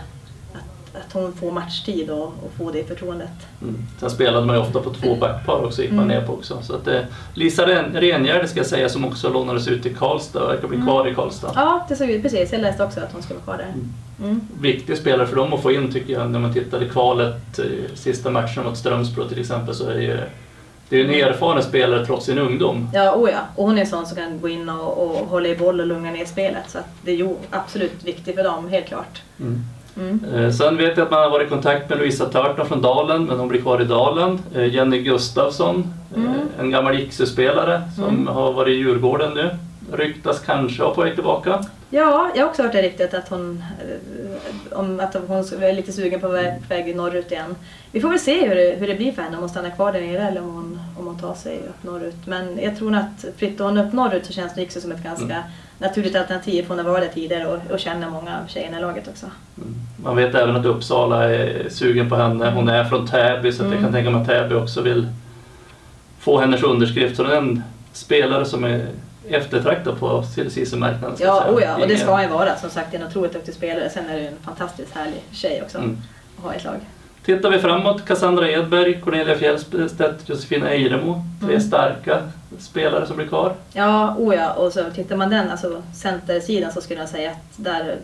att, 0.95 1.13
hon 1.13 1.33
får 1.33 1.53
matchtid 1.53 2.11
och, 2.11 2.23
och 2.25 2.51
få 2.59 2.71
det 2.71 2.85
förtroendet. 2.89 3.29
Mm. 3.63 3.77
Sen 4.01 4.11
spelade 4.11 4.47
man 4.47 4.57
ju 4.57 4.63
ofta 4.63 4.81
på 4.81 4.91
två 4.95 5.15
backpar 5.15 5.65
också, 5.65 5.83
gick 5.83 5.91
man 5.93 6.05
Mm. 6.05 6.19
ner 6.21 6.27
på 6.27 6.33
också. 6.33 6.59
Så 6.63 6.75
att, 6.75 6.87
eh, 6.89 7.01
Lisa 7.35 7.67
Ren- 7.67 7.93
Rengärde 8.01 8.49
ska 8.49 8.59
jag 8.61 8.67
säga 8.67 8.89
som 8.89 9.05
också 9.05 9.29
lånades 9.33 9.69
ut 9.69 9.83
till 9.83 9.97
Karlstad 9.97 10.43
och 10.43 10.51
verkar 10.51 10.69
bli 10.69 10.77
Mm. 10.77 10.89
kvar 10.89 11.09
i 11.09 11.15
Karlstad. 11.15 11.53
Ja, 11.55 11.87
det 11.89 11.97
såg 11.97 12.11
ut 12.11 12.23
precis. 12.23 12.53
Jag 12.53 12.61
läste 12.61 12.85
också 12.85 13.01
att 13.01 13.13
hon 13.13 13.23
skulle 13.23 13.41
vara 13.47 13.57
kvar 13.57 13.65
där. 13.67 13.73
Mm. 13.73 13.95
Mm. 14.23 14.41
Viktig 14.61 14.97
spelare 14.99 15.27
för 15.27 15.37
dem 15.37 15.53
att 15.53 15.63
få 15.63 15.73
in 15.73 15.93
tycker 15.93 16.13
jag 16.13 16.31
när 16.31 16.39
man 16.39 16.53
tittade 16.53 16.89
kvalet, 16.89 17.59
eh, 17.59 17.65
sista 17.95 18.31
matchen 18.31 18.65
mot 18.65 18.77
Strömsbro 18.79 19.29
till 19.29 19.41
exempel 19.41 19.75
så 19.75 19.89
är 19.89 19.95
det 19.95 20.03
ju 20.03 20.19
det 20.91 20.97
är 20.97 21.01
ju 21.05 21.15
en 21.23 21.29
erfaren 21.29 21.63
spelare 21.63 22.07
trots 22.07 22.27
sin 22.27 22.39
ungdom. 22.39 22.91
Ja, 22.95 23.15
oh 23.15 23.31
ja. 23.31 23.39
Och 23.57 23.65
hon 23.67 23.77
är 23.79 23.83
en 23.83 23.87
sån 23.87 24.07
som 24.07 24.17
kan 24.17 24.41
gå 24.41 24.49
in 24.49 24.69
och, 24.69 24.99
och 25.05 25.27
hålla 25.29 25.49
i 25.49 25.57
boll 25.57 25.81
och 25.81 25.87
lugna 25.87 26.11
ner 26.11 26.25
spelet. 26.25 26.71
Så 26.71 26.79
att 26.79 26.89
det 27.03 27.11
är 27.11 27.17
ju 27.17 27.35
absolut 27.51 28.05
viktigt 28.05 28.35
för 28.37 28.45
dem, 28.45 28.69
helt 28.69 28.87
klart. 28.87 29.23
Mm. 29.41 29.65
Mm. 29.99 30.53
Sen 30.53 30.77
vet 30.77 30.97
jag 30.97 31.05
att 31.05 31.11
man 31.11 31.23
har 31.23 31.31
varit 31.31 31.47
i 31.47 31.51
kontakt 31.51 31.89
med 31.91 31.99
Louisa 31.99 32.25
Törtner 32.29 32.65
från 32.65 32.83
Dalen, 32.83 33.25
men 33.25 33.39
hon 33.39 33.49
blir 33.49 33.61
kvar 33.61 33.81
i 33.83 33.85
Dalen. 33.85 34.39
Eh, 34.55 34.75
Jenny 34.75 34.99
Gustafsson, 35.03 35.93
eh, 36.17 36.23
Mm. 36.23 36.35
en 36.61 36.71
gammal 36.71 37.01
Iksu-spelare 37.01 37.83
som 37.95 38.05
Mm. 38.05 38.27
har 38.27 38.53
varit 38.53 38.73
i 38.73 38.79
Djurgården 38.79 39.35
nu. 39.35 39.51
Ryktas 39.93 40.41
kanske 40.41 40.83
vara 40.83 40.95
på 40.95 41.01
väg 41.01 41.15
tillbaka. 41.15 41.65
Ja, 41.91 42.31
jag 42.35 42.43
har 42.43 42.49
också 42.51 42.63
hört 42.63 42.73
det 42.73 42.83
riktigt 42.83 43.15
att 43.15 43.29
hon, 43.29 43.65
om 44.73 45.01
att 45.01 45.15
hon 45.29 45.37
är 45.39 45.73
lite 45.73 45.93
sugen 45.93 46.21
på 46.21 46.29
väg, 46.29 46.53
väg 46.69 46.97
norrut 46.97 47.33
igen. 47.33 47.55
Vi 47.93 48.01
får 48.01 48.09
väl 48.09 48.19
se 48.19 48.49
hur 48.49 48.55
det, 48.55 48.77
hur 48.79 48.87
det 48.87 48.95
blir 48.95 49.13
för 49.13 49.23
henne, 49.23 49.37
om 49.37 49.41
hon 49.43 49.49
stannar 49.49 49.71
kvar 49.71 49.93
där 49.93 50.01
nere 50.01 50.23
eller 50.29 50.41
om 50.41 50.55
hon, 50.55 50.81
om 50.99 51.07
hon 51.07 51.19
tar 51.19 51.35
sig 51.35 51.59
upp 51.69 51.83
norrut. 51.85 52.27
Men 52.27 52.59
jag 52.63 52.77
tror 52.79 52.95
att 52.97 53.25
flyttar 53.37 53.65
hon 53.65 53.79
upp 53.79 53.93
norrut 53.93 54.27
så 54.27 54.33
känns 54.33 54.55
det 54.55 54.63
också 54.65 54.81
som 54.81 54.93
ett 54.93 55.03
ganska 55.05 55.25
Mm. 55.25 55.43
Naturligt 55.79 56.17
alternativ. 56.17 56.65
Hon 56.69 56.79
har 56.79 56.85
varit 56.85 57.05
där 57.09 57.15
tidigare 57.15 57.47
och, 57.47 57.59
och 57.71 57.79
känner 57.81 58.11
många 58.11 58.39
av 58.41 58.47
tjejerna 58.47 58.79
i 58.79 58.81
laget 58.81 59.09
också. 59.09 59.27
Mm. 59.59 59.75
Man 59.97 60.17
vet 60.17 60.35
även 60.35 60.57
att 60.57 60.67
Uppsala 60.67 61.31
är 61.35 61.69
sugen 61.69 62.09
på 62.09 62.17
henne. 62.17 62.51
Hon 62.51 62.69
är 62.69 62.85
från 62.85 63.07
Täby 63.07 63.53
så 63.53 63.63
att 63.63 63.69
jag 63.69 63.73
Mm. 63.79 63.85
kan 63.85 63.93
tänka 63.93 64.11
mig 64.11 64.21
att 64.21 64.27
Täby 64.29 64.55
också 64.55 64.83
vill 64.83 65.09
få 66.19 66.41
hennes 66.41 66.63
underskrift. 66.63 67.17
Så 67.17 67.23
det 67.23 67.33
är 67.35 67.39
en 67.39 67.63
spelare 67.93 68.45
som 68.45 68.65
är 68.65 68.87
eftertraktad 69.29 69.99
på 70.01 70.25
jag 71.21 71.35
Ja, 71.47 71.51
oh 71.51 71.63
ja, 71.63 71.77
och 71.83 71.89
det 71.89 71.97
ska 71.97 72.13
han 72.15 72.23
ju 72.23 72.29
vara. 72.29 72.57
Som 72.57 72.71
sagt, 72.71 72.95
en 72.95 73.03
otroligt 73.07 73.33
duktig 73.33 73.55
spelare. 73.55 73.91
Sen 73.91 74.07
är 74.09 74.17
det 74.17 74.27
en 74.29 74.35
fantastiskt 74.45 74.95
härlig 74.95 75.23
tjej 75.33 75.63
också 75.63 75.79
Mm. 75.79 75.99
att 76.39 76.45
ha 76.45 76.53
i 76.55 76.57
ett 76.57 76.65
lag. 76.65 76.77
Tittar 77.25 77.51
vi 77.51 77.59
framåt, 77.59 78.05
Cassandra 78.07 78.51
Edberg, 78.51 79.01
Cornelia 79.01 79.35
Fjellstedt, 79.39 80.29
Josefina 80.29 80.69
Eiremo. 80.71 81.23
Tre 81.41 81.49
Mm. 81.49 81.61
starka 81.61 82.23
spelare 82.59 83.07
som 83.07 83.17
blir 83.17 83.27
kvar. 83.27 83.55
Ja, 83.73 84.15
oh 84.19 84.35
ja, 84.35 84.53
och 84.53 84.73
så 84.73 84.85
tittar 84.95 85.17
man 85.17 85.31
den, 85.31 85.51
alltså 85.51 85.83
centersidan 85.95 86.73
så 86.73 86.81
skulle 86.81 87.01
jag 87.01 87.09
säga 87.09 87.31
att 87.31 87.37
där 87.57 87.97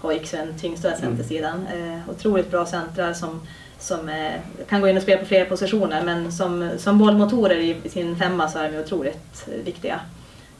har 0.00 0.12
Iksu 0.12 0.36
den 0.36 0.58
tyngsta 0.58 0.88
Mm. 0.88 1.00
centersidan. 1.00 1.66
Eh, 1.72 2.10
otroligt 2.10 2.50
bra 2.50 2.66
centrar 2.66 3.12
som, 3.12 3.40
som 3.78 4.08
eh, 4.08 4.32
kan 4.68 4.80
gå 4.80 4.88
in 4.88 4.96
och 4.96 5.02
spela 5.02 5.20
på 5.20 5.26
flera 5.26 5.44
positioner 5.44 6.02
men 6.04 6.32
som, 6.32 6.70
som 6.78 6.98
bollmotorer 6.98 7.56
i 7.56 7.76
sin 7.90 8.16
femma 8.16 8.48
så 8.48 8.58
är 8.58 8.68
de 8.68 8.74
ju 8.74 8.80
otroligt 8.80 9.46
eh, 9.48 9.64
viktiga. 9.64 10.00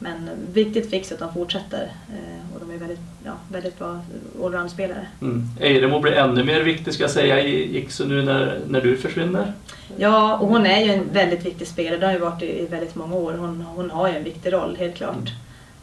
Men 0.03 0.29
viktigt 0.53 0.89
fix 0.89 1.11
att 1.11 1.19
de 1.19 1.33
fortsätter 1.33 1.91
eh, 2.09 2.53
och 2.53 2.59
de 2.59 2.73
är 2.73 2.77
väldigt, 2.77 2.99
ja, 3.25 3.31
väldigt 3.51 3.79
bra 3.79 3.99
allround-spelare. 4.43 5.07
Mm. 5.21 5.47
Eiremo 5.59 5.99
blir 5.99 6.11
ännu 6.13 6.43
mer 6.43 6.61
viktig 6.61 6.93
ska 6.93 7.03
jag 7.03 7.11
säga 7.11 7.41
i 7.41 7.77
Iksu 7.77 8.05
nu 8.07 8.21
när, 8.21 8.59
när 8.67 8.81
du 8.81 8.97
försvinner. 8.97 9.53
Ja, 9.97 10.37
och 10.37 10.47
hon 10.47 10.65
är 10.65 10.79
ju 10.85 10.91
en 10.91 11.03
väldigt 11.13 11.45
viktig 11.45 11.67
spelare. 11.67 11.99
Det 11.99 12.05
har 12.05 12.13
ju 12.13 12.19
varit 12.19 12.43
i 12.43 12.67
väldigt 12.71 12.95
många 12.95 13.15
år. 13.15 13.33
Hon, 13.33 13.61
hon 13.61 13.91
har 13.91 14.07
ju 14.09 14.15
en 14.15 14.23
viktig 14.23 14.53
roll, 14.53 14.75
helt 14.79 14.95
klart. 14.95 15.29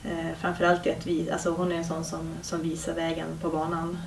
Eh, 0.05 0.27
framförallt 0.41 0.87
i 0.87 0.91
att 0.91 1.07
vi, 1.07 1.31
alltså 1.31 1.51
hon 1.51 1.73
är 1.73 1.77
en 1.77 1.85
sån 1.85 2.05
som, 2.05 2.21
som 2.43 2.63
visar 2.63 2.95
vägen 2.95 3.27
på 3.43 3.49
banan. 3.49 3.99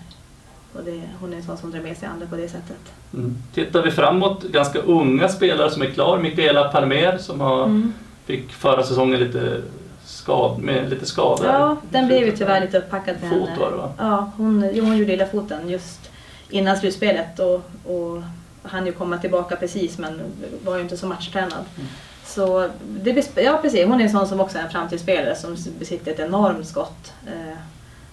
Och 0.74 0.84
det, 0.86 1.02
hon 1.20 1.34
är 1.34 1.38
en 1.38 1.44
sån 1.44 1.58
som 1.58 1.72
drar 1.72 1.80
med 1.82 1.98
sig 1.98 2.08
andra 2.08 2.28
på 2.28 2.36
det 2.36 2.50
sättet. 2.50 2.94
Mm. 3.14 3.36
Tittar 3.54 3.82
vi 3.82 3.92
framåt, 3.92 4.44
ganska 4.44 4.80
unga 4.80 5.30
spelare 5.30 5.72
som 5.72 5.82
är 5.82 5.86
klar. 5.86 6.18
Mikaela 6.20 6.64
Palmer 6.68 7.18
som 7.18 7.42
har, 7.42 7.64
Mm. 7.64 7.94
fick 8.26 8.52
förra 8.52 8.84
säsongen 8.84 9.20
lite, 9.20 9.62
skad, 10.06 10.60
med 10.60 10.90
lite 10.90 11.06
skador. 11.06 11.46
Ja, 11.46 11.78
den 11.92 12.08
blev 12.08 12.24
ju 12.26 12.32
tyvärr 12.38 12.62
lite 12.62 12.78
upppackad 12.78 13.16
för 13.18 13.28
Fot 13.30 13.50
var 13.60 13.72
det 13.72 13.78
va? 13.78 13.92
Ja, 13.98 14.32
hon, 14.38 14.70
jo, 14.74 14.86
hon 14.86 14.98
gjorde 14.98 15.14
illa 15.14 15.26
foten 15.26 15.70
just 15.70 16.10
innan 16.50 16.78
slutspelet 16.78 17.40
och, 17.40 17.56
och 17.86 18.22
han 18.64 18.86
ju 18.86 18.92
komma 18.92 19.18
tillbaka 19.18 19.56
precis 19.56 19.98
men 19.98 20.22
var 20.66 20.76
ju 20.76 20.82
inte 20.82 20.98
så 20.98 21.08
matchtränad. 21.08 21.54
Mm. 21.76 21.88
Så 22.26 22.68
det 23.04 23.28
ja 23.36 23.60
precis, 23.62 23.86
hon 23.86 24.00
är 24.00 24.04
en 24.04 24.10
sån 24.10 24.28
som 24.28 24.40
också 24.40 24.58
är 24.58 24.62
en 24.64 24.70
framtidsspelare 24.70 25.36
som 25.36 25.56
besitter 25.80 26.12
ett 26.12 26.20
enormt 26.20 26.68
skott. 26.68 27.14
Eh, 27.28 27.58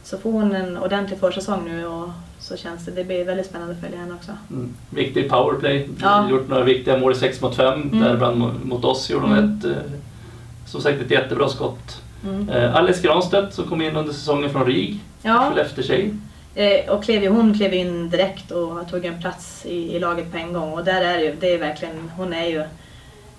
Så 0.03 0.19
får 0.19 0.33
hon 0.33 0.55
en 0.55 0.79
ordentlig 0.79 1.19
försäsong 1.21 1.65
nu 1.65 1.87
och 1.87 2.09
så 2.39 2.57
känns 2.57 2.85
det, 2.85 2.91
det 2.91 3.05
blir 3.05 3.25
väldigt 3.25 3.47
spännande 3.47 3.75
att 3.75 3.81
följa 3.81 3.99
henne 3.99 4.15
också. 4.15 4.33
Mm. 4.51 4.75
Viktig 4.91 5.31
powerplay. 5.31 5.89
Ja. 6.03 6.31
Gjort 6.31 6.49
några 6.49 6.65
viktiga 6.65 6.99
mål 6.99 7.13
i 7.13 7.15
6 7.15 7.41
mot 7.41 7.57
5. 7.57 7.83
Mm. 7.83 8.01
Däribland 8.05 8.43
mo- 8.43 8.65
mot 8.65 8.85
oss 8.85 9.11
gjorde 9.11 9.27
hon 9.27 9.39
Mm. 9.39 9.59
ett, 9.59 9.65
eh, 9.65 9.71
som 10.71 10.81
sagt 10.81 11.01
ett 11.01 11.11
jättebra 11.11 11.49
skott. 11.49 12.03
Mm. 12.25 12.49
Eh, 12.49 12.75
Alice 12.77 13.03
Granstedt 13.03 13.55
som 13.55 13.65
kom 13.69 13.83
in 13.83 13.97
under 13.97 14.13
säsongen 14.13 14.51
från 14.51 14.67
RIG, 14.67 14.99
Ja, 15.23 15.47
Skellefteå-tjej. 15.51 16.15
eh, 16.55 16.91
och 16.91 17.05
klev, 17.05 17.33
hon 17.33 17.55
klev 17.55 17.75
in 17.75 18.11
direkt 18.11 18.51
och 18.51 18.89
tog 18.91 19.05
en 19.05 19.21
plats 19.21 19.67
i, 19.67 19.97
i 19.97 19.99
laget 19.99 20.33
på 20.33 20.39
en 20.39 20.53
gång. 20.53 20.73
Och 20.73 20.85
där 20.85 21.01
är 21.03 21.19
ju, 21.19 21.37
det 21.41 21.55
är 21.55 21.59
verkligen, 21.59 22.11
hon 22.17 22.33
är 22.33 22.47
ju 22.47 22.63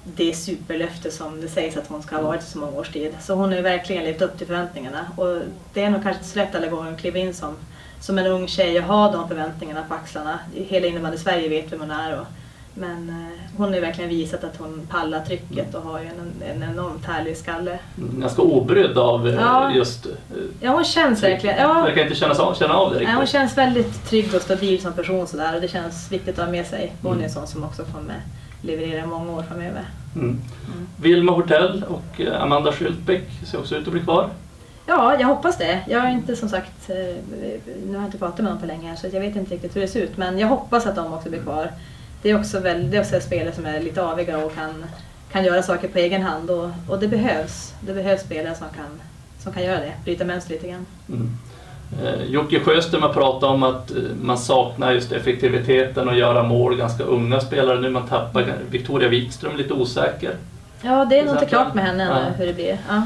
det 0.04 0.34
superlöfte 0.34 1.12
som 1.12 1.42
det 1.42 1.48
sägs 1.48 1.78
att 1.78 1.88
hon 1.88 2.04
ska 2.04 2.16
ha 2.16 2.24
varit 2.24 2.42
i 2.42 2.46
så 2.46 2.58
många 2.60 2.78
års 2.78 2.90
tid. 2.90 3.12
Så 3.22 3.34
hon 3.34 3.50
har 3.50 3.56
ju 3.56 3.62
verkligen 3.62 4.04
levt 4.04 4.22
upp 4.22 4.38
till 4.38 4.48
förväntningarna. 4.48 5.06
Och 5.18 5.38
det 5.74 5.84
är 5.84 5.90
nog 5.90 6.04
kanske 6.04 6.20
inte 6.20 6.32
så 6.32 6.40
lätt 6.40 6.56
alla 6.56 6.68
gånger 6.68 6.92
att 6.94 7.00
kliva 7.00 7.20
in 7.20 7.34
som, 7.34 7.56
som 8.00 8.18
en 8.18 8.26
ung 8.28 8.48
tjej 8.48 8.78
och 8.80 8.86
ha 8.86 9.12
de 9.12 9.28
förväntningarna 9.28 9.84
på 9.88 9.94
axlarna. 9.94 10.40
Hela 10.56 10.88
innebandy 10.88 11.18
Sverige 11.18 11.50
vet 11.50 11.72
vem 11.74 11.80
hon 11.80 11.92
är. 11.92 12.20
Och, 12.20 12.26
men 12.74 13.10
eh, 13.10 13.40
hon 13.58 13.74
har 13.74 13.80
verkligen 13.82 14.10
visat 14.10 14.44
att 14.44 14.58
hon 14.58 14.88
pallar 14.90 15.20
trycket 15.26 15.76
och 15.76 15.82
har 15.82 16.00
ju 16.00 16.06
en, 16.06 16.34
en 16.64 16.70
enormt 16.72 17.06
härlig 17.06 17.38
skalle. 17.38 17.80
Mm, 17.98 18.22
Ganska 18.22 18.42
obrydd 18.42 18.98
av 18.98 19.28
eh, 19.28 19.34
Ja. 19.36 19.72
just... 19.72 20.06
eh, 20.06 20.12
Ja, 20.62 20.72
hon 20.72 20.84
känns 20.84 21.24
verkligen... 21.24 21.58
Ja, 21.58 21.74
Verkar 21.84 22.04
inte 22.04 22.16
kännas 22.16 22.40
av, 22.40 22.54
känna 22.54 22.74
av 22.74 22.94
det 22.94 22.98
Nej, 23.00 23.06
hon 23.08 23.16
riktigt. 23.22 23.32
känns 23.32 23.58
väldigt 23.58 24.06
trygg 24.10 24.36
och 24.36 24.42
stabil 24.42 24.82
som 24.82 24.94
person 24.94 25.28
sådär 25.28 25.56
och 25.56 25.62
det 25.62 25.68
känns 25.68 26.12
viktigt 26.12 26.40
att 26.40 26.46
ha 26.46 26.52
med 26.52 26.66
sig. 26.68 26.94
Hon 27.04 27.20
är 27.20 27.24
en 27.24 27.30
sån 27.30 27.48
som 27.48 27.64
också 27.64 27.84
kommer 27.84 28.16
leverera 28.62 29.06
många 29.06 29.32
år 29.32 29.44
framöver. 29.44 29.82
Mm. 30.16 30.42
Vilma 31.02 31.32
Hortell 31.32 31.84
och 31.90 32.22
Amanda 32.40 32.72
Schültbeck 32.72 33.22
ser 33.46 33.60
också 33.60 33.76
ut 33.76 33.88
att 33.88 33.94
bli 33.94 34.02
kvar. 34.02 34.30
Ja, 34.88 35.16
jag 35.20 35.28
hoppas 35.28 35.58
det. 35.58 35.80
Jag 35.88 36.00
har 36.00 36.10
inte 36.10 36.36
som 36.36 36.50
sagt, 36.50 36.88
nu 36.88 37.88
har 37.88 37.96
jag 37.96 38.06
inte 38.06 38.18
pratat 38.18 38.40
med 38.40 38.52
dem 38.52 38.60
på 38.60 38.66
länge 38.66 38.96
så 38.98 39.08
jag 39.14 39.22
vet 39.22 39.36
inte 39.36 39.54
riktigt 39.54 39.76
hur 39.76 39.82
det 39.82 39.88
ser 39.88 40.02
ut 40.02 40.18
men 40.18 40.40
jag 40.40 40.48
hoppas 40.48 40.86
att 40.88 40.96
de 40.96 41.14
också 41.14 41.30
blir 41.30 41.42
kvar. 41.42 41.72
Det 42.22 42.30
är 42.30 42.40
också, 42.40 42.60
väl, 42.60 42.92
det 42.92 42.98
är 42.98 43.02
också 43.02 43.20
spelare 43.20 43.56
som 43.56 43.66
är 43.66 43.80
lite 43.80 44.04
aviga 44.04 44.38
och 44.38 44.56
kan, 44.56 44.86
kan 45.32 45.44
göra 45.44 45.64
saker 45.64 45.88
på 45.88 45.98
egen 45.98 46.22
hand 46.22 46.50
och, 46.50 46.70
och 46.88 47.00
det 47.00 47.08
behövs. 47.08 47.74
Det 47.82 47.94
behövs 47.94 48.22
spelare 48.22 48.56
som 48.56 48.68
kan, 48.76 49.02
som 49.44 49.54
kan 49.54 49.64
göra 49.64 49.80
det, 49.80 49.92
bryta 50.04 50.26
mönster 50.26 50.52
lite 50.52 50.68
grann. 50.68 50.86
Mm. 51.10 51.30
Eh, 52.04 52.24
Jocke 52.24 52.60
Sjöström 52.60 53.02
har 53.02 53.14
pratat 53.14 53.44
om 53.50 53.64
att 53.64 53.92
eh, 53.92 53.98
man 54.22 54.38
saknar 54.38 54.92
just 54.92 55.12
effektiviteten 55.12 56.10
och 56.10 56.16
göra 56.18 56.44
mål. 56.44 56.78
Ganska 56.78 57.04
unga 57.04 57.40
spelare 57.42 57.80
nu. 57.80 57.90
Man 57.90 58.08
tappar 58.08 58.54
Victoria 58.70 59.10
Wikström 59.10 59.58
lite 59.58 59.74
osäker. 59.74 60.36
Ja, 60.82 61.06
det 61.06 61.20
är 61.20 61.26
nog 61.26 61.36
inte 61.36 61.46
klart 61.46 61.74
med 61.74 61.86
henne 61.86 62.04
ännu 62.04 62.14
Ja. 62.14 62.34
hur 62.38 62.46
det 62.48 62.54
blir. 62.54 62.78
Ja. 62.90 63.02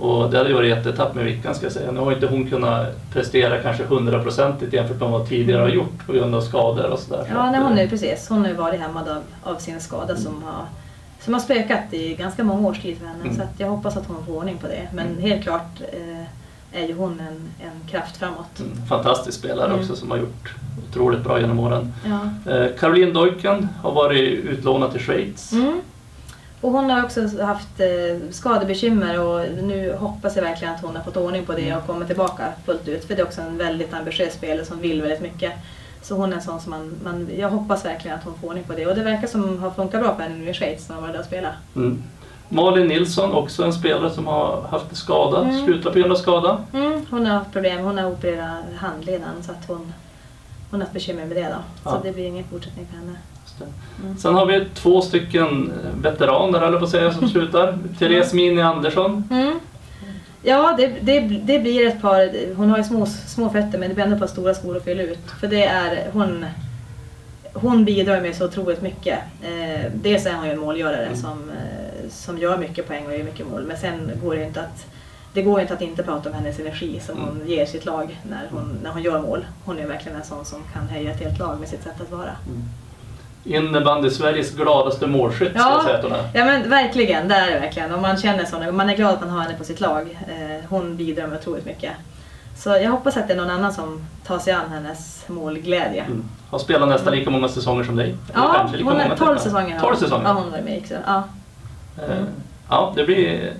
Och 0.00 0.30
det 0.30 0.38
hade 0.38 0.54
varit 0.54 0.68
jättetapp 0.68 1.14
med 1.14 1.24
Vickan 1.24 1.54
ska 1.54 1.66
jag 1.66 1.72
säga. 1.72 1.90
Nu 1.92 2.00
har 2.00 2.12
inte 2.12 2.26
hon 2.26 2.50
kunnat 2.50 3.10
prestera 3.12 3.62
kanske 3.62 3.84
hundraprocentigt 3.84 4.72
jämfört 4.72 5.00
med 5.00 5.08
vad 5.10 5.28
tidigare 5.28 5.60
har 5.60 5.68
gjort 5.68 6.06
på 6.06 6.12
grund 6.12 6.34
av 6.34 6.40
skador 6.40 6.90
och 6.90 6.98
sådär. 6.98 7.26
Ja, 7.30 7.50
nej, 7.50 7.60
hon 7.60 7.78
är 7.78 7.86
precis. 7.88 8.28
Hon 8.28 8.38
har 8.40 8.48
ju 8.48 8.54
varit 8.54 8.80
hämmad 8.80 9.08
av, 9.08 9.22
av 9.42 9.56
sin 9.58 9.80
skada 9.80 10.16
som 10.16 10.42
har, 10.42 10.64
som 11.20 11.32
har 11.34 11.40
spökat 11.40 11.80
i 11.90 12.14
ganska 12.14 12.44
många 12.44 12.68
års 12.68 12.82
tid 12.82 12.98
för 12.98 13.06
henne. 13.06 13.24
Mm. 13.24 13.36
Så 13.36 13.42
jag 13.58 13.68
hoppas 13.68 13.96
att 13.96 14.06
hon 14.06 14.26
får 14.26 14.32
ordning 14.36 14.56
på 14.58 14.66
det. 14.66 14.88
Men 14.94 15.06
Mm. 15.06 15.22
helt 15.22 15.42
klart 15.42 15.80
eh, 15.92 16.82
är 16.82 16.86
ju 16.88 16.94
hon 16.94 17.20
en, 17.20 17.66
en 17.66 17.88
kraft 17.90 18.16
framåt. 18.16 18.60
Mm, 18.60 18.86
Fantastisk 18.88 19.38
spelare 19.38 19.66
Mm. 19.66 19.80
också 19.80 19.96
som 19.96 20.10
har 20.10 20.18
gjort 20.18 20.54
otroligt 20.90 21.24
bra 21.24 21.40
genom 21.40 21.58
åren. 21.60 21.92
Ja. 22.04 22.52
Eh, 22.52 22.66
Caroline 22.80 23.12
Deuken 23.12 23.68
har 23.82 23.92
varit 23.92 24.44
utlånad 24.44 24.92
till 24.92 25.00
Schweiz. 25.00 25.52
Mm. 26.64 26.74
Och 26.74 26.80
hon 26.80 26.90
har 26.90 27.04
också 27.04 27.20
haft 27.42 27.80
eh, 27.80 28.30
skadebekymmer 28.30 29.20
och 29.20 29.46
nu 29.62 29.94
hoppas 29.98 30.36
jag 30.36 30.42
verkligen 30.42 30.74
att 30.74 30.82
hon 30.82 30.96
har 30.96 31.02
fått 31.02 31.16
ordning 31.16 31.44
på 31.46 31.52
det 31.52 31.76
och 31.76 31.86
kommer 31.86 32.06
tillbaka 32.06 32.52
fullt 32.66 32.88
ut. 32.88 33.04
För 33.04 33.14
det 33.14 33.22
är 33.22 33.26
också 33.26 33.40
en 33.40 33.58
väldigt 33.58 33.94
ambitiös 33.94 34.34
spelare 34.34 34.64
som 34.64 34.80
vill 34.80 35.02
väldigt 35.02 35.22
mycket. 35.22 35.52
Så 36.02 36.14
hon 36.14 36.32
är 36.32 36.36
en 36.36 36.42
sån 36.42 36.60
som 36.60 36.70
man, 36.70 36.94
man, 37.04 37.28
jag 37.38 37.50
hoppas 37.50 37.84
verkligen 37.84 38.16
att 38.18 38.24
hon 38.24 38.34
får 38.40 38.48
ordning 38.48 38.64
på 38.64 38.72
det. 38.72 38.86
Och 38.86 38.94
det 38.94 39.02
verkar 39.02 39.26
som 39.28 39.58
har 39.62 39.70
funkat 39.70 40.00
bra 40.00 40.14
för 40.14 40.22
henne 40.22 40.36
nu 40.36 40.50
i 40.50 40.54
Schweiz 40.54 40.88
när 40.88 40.96
hon 40.96 41.04
var 41.04 41.12
där 41.12 41.18
och 41.20 41.26
spelade. 41.26 41.54
Mm. 41.76 42.02
Malin 42.48 42.86
Nilsson, 42.86 43.32
också 43.32 43.64
en 43.64 43.72
spelare 43.72 44.10
som 44.10 44.26
har 44.26 44.62
haft 44.70 44.96
skada, 44.96 45.42
Mm. 45.42 45.64
slutat 45.64 45.92
på 45.92 45.98
grund 45.98 46.12
av 46.12 46.16
skada. 46.16 46.58
Mm, 46.72 47.06
hon 47.10 47.26
har 47.26 47.34
haft 47.34 47.52
problem. 47.52 47.84
Hon 47.84 47.98
har 47.98 48.10
opererat 48.10 48.56
handleden 48.76 49.42
så 49.42 49.52
att 49.52 49.68
hon 49.68 49.92
har 50.80 50.86
haft 50.86 50.94
bekymmer 50.94 51.24
med 51.24 51.36
det 51.36 51.42
då. 51.42 51.90
Så 51.90 51.96
Ja. 51.96 52.00
det 52.04 52.12
blir 52.12 52.24
ingen 52.26 52.44
fortsättning 52.44 52.86
för 52.90 52.96
henne. 52.96 53.12
Mm. 54.02 54.16
Sen 54.18 54.34
har 54.34 54.46
vi 54.46 54.64
två 54.74 55.00
stycken 55.00 55.72
eh, 55.84 56.02
veteraner, 56.02 56.60
eller 56.62 56.78
på 56.78 56.84
att 56.84 56.90
säga, 56.90 57.12
som 57.12 57.28
slutar. 57.28 57.78
Therese 57.98 58.32
Mini 58.32 58.62
Andersson. 58.62 59.28
Mm. 59.30 59.58
Ja, 60.42 60.74
det, 60.78 60.86
det, 61.00 61.20
det 61.20 61.58
blir 61.58 61.86
ett 61.86 62.02
par, 62.02 62.54
hon 62.56 62.70
har 62.70 62.78
ju 62.78 62.84
små, 62.84 63.06
små 63.06 63.50
fötter 63.50 63.78
men 63.78 63.88
det 63.88 63.94
blir 63.94 64.04
ändå 64.04 64.14
ett 64.16 64.20
par 64.20 64.26
stora 64.28 64.54
skor 64.54 64.76
att 64.76 64.84
fylla 64.84 65.02
ut. 65.02 65.18
För 65.40 65.46
det 65.46 65.64
är, 65.64 66.08
hon, 66.12 66.44
hon 67.52 67.84
bidrar 67.84 68.20
med 68.20 68.36
så 68.36 68.44
otroligt 68.44 68.82
mycket. 68.82 69.18
Eh, 69.42 69.90
dels 69.94 70.26
är 70.26 70.34
hon 70.34 70.44
ju 70.46 70.52
en 70.52 70.58
målgörare 70.60 71.06
Mm. 71.06 71.16
som, 71.16 71.50
eh, 71.50 72.08
som 72.10 72.38
gör 72.38 72.58
mycket 72.58 72.86
poäng 72.88 73.06
och 73.06 73.12
gör 73.16 73.24
mycket 73.24 73.46
mål. 73.50 73.64
Men 73.68 73.76
sen 73.76 74.10
går 74.24 74.34
det 74.36 74.44
inte 74.44 74.60
att 74.60 74.86
det 75.34 75.42
går 75.42 75.60
inte 75.60 75.74
att 75.74 75.80
inte 75.82 76.02
prata 76.02 76.28
om 76.28 76.34
hennes 76.34 76.58
energi 76.60 77.00
som 77.06 77.14
Mm. 77.18 77.28
hon 77.28 77.48
ger 77.48 77.66
sitt 77.66 77.84
lag 77.84 78.20
när 78.30 78.48
hon, 78.50 78.78
när 78.82 78.90
hon 78.90 79.02
gör 79.02 79.20
mål. 79.22 79.44
Hon 79.64 79.78
är 79.78 79.86
verkligen 79.86 80.18
en 80.18 80.24
sån 80.24 80.44
som 80.44 80.58
kan 80.72 80.88
höja 80.88 81.10
ett 81.10 81.20
helt 81.20 81.38
lag 81.38 81.60
med 81.60 81.68
sitt 81.68 81.82
sätt 81.82 82.00
att 82.00 82.10
vara. 82.10 82.30
Innebandy 83.44 84.10
Sveriges 84.10 84.50
gladaste 84.54 85.06
målskytt 85.06 85.50
ska 85.50 85.58
jag 85.60 85.84
säga 85.84 85.96
att 85.98 86.02
hon 86.04 86.12
är. 86.12 86.30
ja 86.34 86.44
men 86.44 86.70
verkligen, 86.70 87.28
det 87.28 87.34
är 87.34 87.50
det 87.54 87.60
verkligen. 87.60 87.92
Och 87.94 88.02
man 88.02 88.16
känner 88.16 88.44
så, 88.44 88.72
man 88.72 88.90
är 88.90 88.96
glad 88.96 89.14
att 89.14 89.20
man 89.20 89.30
har 89.30 89.40
henne 89.40 89.58
på 89.58 89.64
sitt 89.64 89.80
lag. 89.80 90.18
Eh, 90.28 90.64
hon 90.68 90.96
bidrar 90.96 91.26
med 91.26 91.38
otroligt 91.38 91.64
mycket. 91.66 91.92
Så 92.56 92.68
jag 92.70 92.90
hoppas 92.90 93.16
att 93.16 93.28
det 93.28 93.34
är 93.34 93.38
någon 93.38 93.50
annan 93.50 93.72
som 93.72 94.06
tar 94.26 94.38
sig 94.38 94.52
an 94.52 94.70
hennes 94.70 95.24
målglädje. 95.28 96.02
Mm. 96.04 96.24
Har 96.50 96.58
spelat 96.58 96.88
nästan 96.88 97.14
lika 97.14 97.30
många 97.30 97.48
säsonger 97.48 97.84
som 97.84 97.96
dig. 97.96 98.06
Eller 98.34 98.42
Ja, 98.44 98.68
lika 98.72 98.84
hon 98.84 98.96
är 99.00 99.08
till 99.08 99.18
12 99.18 99.28
och 99.28 99.34
med. 99.34 99.42
säsonger. 99.42 99.80
12 99.80 99.96
säsonger. 99.96 100.24
Ja, 100.24 100.32
hon 100.32 100.50
var 100.50 100.60
med 100.60 100.78
också. 100.82 100.94
Ja. 101.06 101.22
Eh, 101.98 102.24
Ja, 102.70 102.92
det 102.96 103.04
blir... 103.04 103.52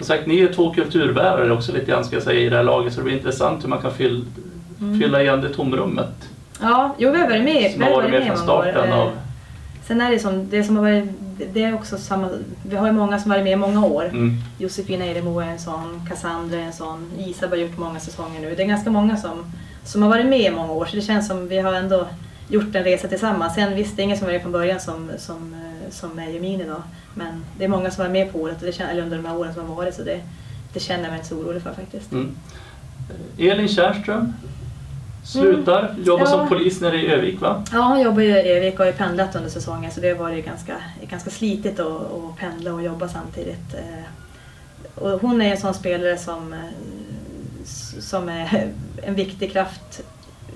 Som 0.00 0.06
sagt, 0.06 0.26
ni 0.26 0.40
är 0.40 0.52
två 0.52 0.74
kulturbärare 0.74 1.52
också 1.52 1.72
lite 1.72 1.86
grann 1.86 2.04
ska 2.04 2.16
jag 2.16 2.22
säga 2.22 2.40
i 2.40 2.48
det 2.48 2.56
här 2.56 2.62
laget. 2.62 2.92
Så 2.92 3.00
det 3.00 3.04
blir 3.04 3.14
intressant 3.16 3.64
hur 3.64 3.68
man 3.68 3.78
kan 3.82 3.92
fyll, 3.94 4.24
Mm. 4.80 5.00
fylla 5.00 5.22
igen 5.22 5.40
det 5.40 5.48
tomrummet. 5.48 6.28
ja, 6.60 6.94
jo 6.98 7.12
vi 7.12 7.18
har 7.18 7.28
varit 7.28 7.44
med, 7.44 7.72
Som 7.72 7.82
har 7.82 7.90
varit 7.90 8.10
med 8.10 8.26
från 8.26 8.38
många 8.46 8.52
år. 8.58 8.62
starten 8.62 8.88
Eh, 8.92 8.98
av... 8.98 9.10
Sen 9.86 10.00
är 10.00 10.10
det 10.10 10.18
som, 10.18 10.48
det 10.50 10.64
som 10.64 10.76
har 10.76 10.82
varit, 10.82 11.04
det 11.52 11.62
är 11.64 11.74
också 11.74 11.96
samma, 11.98 12.28
vi 12.68 12.76
har 12.76 12.86
ju 12.86 12.92
många 12.92 13.18
som 13.18 13.30
har 13.30 13.38
varit 13.38 13.44
med 13.44 13.52
i 13.52 13.56
många 13.56 13.86
år. 13.86 14.04
Mm. 14.04 14.34
Josefina 14.58 15.06
Edemo 15.06 15.40
är 15.40 15.46
en 15.46 15.58
sån, 15.58 16.06
Cassandra 16.08 16.56
är 16.58 16.62
en 16.62 16.72
sån, 16.72 17.10
Isab 17.18 17.50
har 17.50 17.56
gjort 17.56 17.78
många 17.78 18.00
säsonger 18.00 18.40
nu. 18.40 18.54
Det 18.54 18.62
är 18.62 18.66
ganska 18.66 18.90
många 18.90 19.16
som, 19.16 19.52
som 19.84 20.02
har 20.02 20.08
varit 20.08 20.26
med 20.26 20.40
i 20.40 20.50
många 20.50 20.72
år 20.72 20.84
så 20.86 20.96
det 20.96 21.02
känns 21.02 21.28
som 21.28 21.48
vi 21.48 21.58
har 21.58 21.72
ändå 21.74 22.06
gjort 22.48 22.74
en 22.74 22.84
resa 22.84 23.08
tillsammans. 23.08 23.54
Sen 23.54 23.74
visst, 23.74 23.96
det 23.96 24.02
är 24.02 24.04
ingen 24.04 24.18
som 24.18 24.26
var 24.26 24.32
med 24.32 24.42
från 24.42 24.52
början 24.52 24.80
som, 24.80 25.10
som, 25.18 25.54
eh, 25.54 25.90
som 25.90 26.18
är 26.18 26.26
Jemini 26.28 26.64
då. 26.64 26.82
Men 27.24 27.44
det 27.58 27.64
är 27.64 27.68
många 27.68 27.90
som 27.90 28.04
var 28.04 28.10
med 28.10 28.32
på 28.32 28.38
året, 28.38 28.56
och 28.60 28.66
det 28.66 28.70
kän- 28.70 28.88
eller 28.90 29.02
under 29.02 29.16
de 29.16 29.24
här 29.26 29.36
åren 29.38 29.54
som 29.54 29.68
har 29.68 29.74
varit 29.74 29.94
så 29.94 30.02
det, 30.02 30.20
det 30.72 30.80
känner 30.80 31.02
jag 31.02 31.10
mig 31.10 31.16
inte 31.18 31.28
så 31.28 31.36
orolig 31.36 31.62
för 31.62 31.72
faktiskt. 31.74 32.12
Mm. 32.12 32.36
Elin 33.38 33.68
Kärrström 33.68 34.32
slutar, 35.24 35.94
jobbar 36.04 36.24
Ja. 36.24 36.30
som 36.30 36.48
polis 36.48 36.80
nere 36.80 36.96
i 37.02 37.06
Övik 37.12 37.40
va? 37.40 37.64
Ja, 37.72 37.78
hon 37.80 38.00
jobbar 38.00 38.20
ju 38.22 38.28
i 38.28 38.52
Evik 38.56 38.80
och 38.80 38.84
har 38.86 38.92
pendlat 38.92 39.36
under 39.36 39.50
säsongen 39.50 39.90
så 39.90 40.00
det 40.00 40.08
har 40.08 40.16
varit 40.16 40.44
ganska, 40.46 40.76
ganska 41.10 41.30
slitigt 41.30 41.80
att, 41.80 41.86
att 41.86 42.36
pendla 42.38 42.74
och 42.74 42.82
jobba 42.82 43.08
samtidigt. 43.08 43.74
Eh, 43.74 44.04
Och 45.04 45.20
hon 45.20 45.42
är 45.42 45.50
en 45.50 45.56
sån 45.60 45.74
spelare 45.74 46.18
som, 46.18 46.52
eh, 46.52 46.58
som 48.00 48.28
är 48.28 48.68
en 49.02 49.14
viktig 49.14 49.52
kraft, 49.52 50.00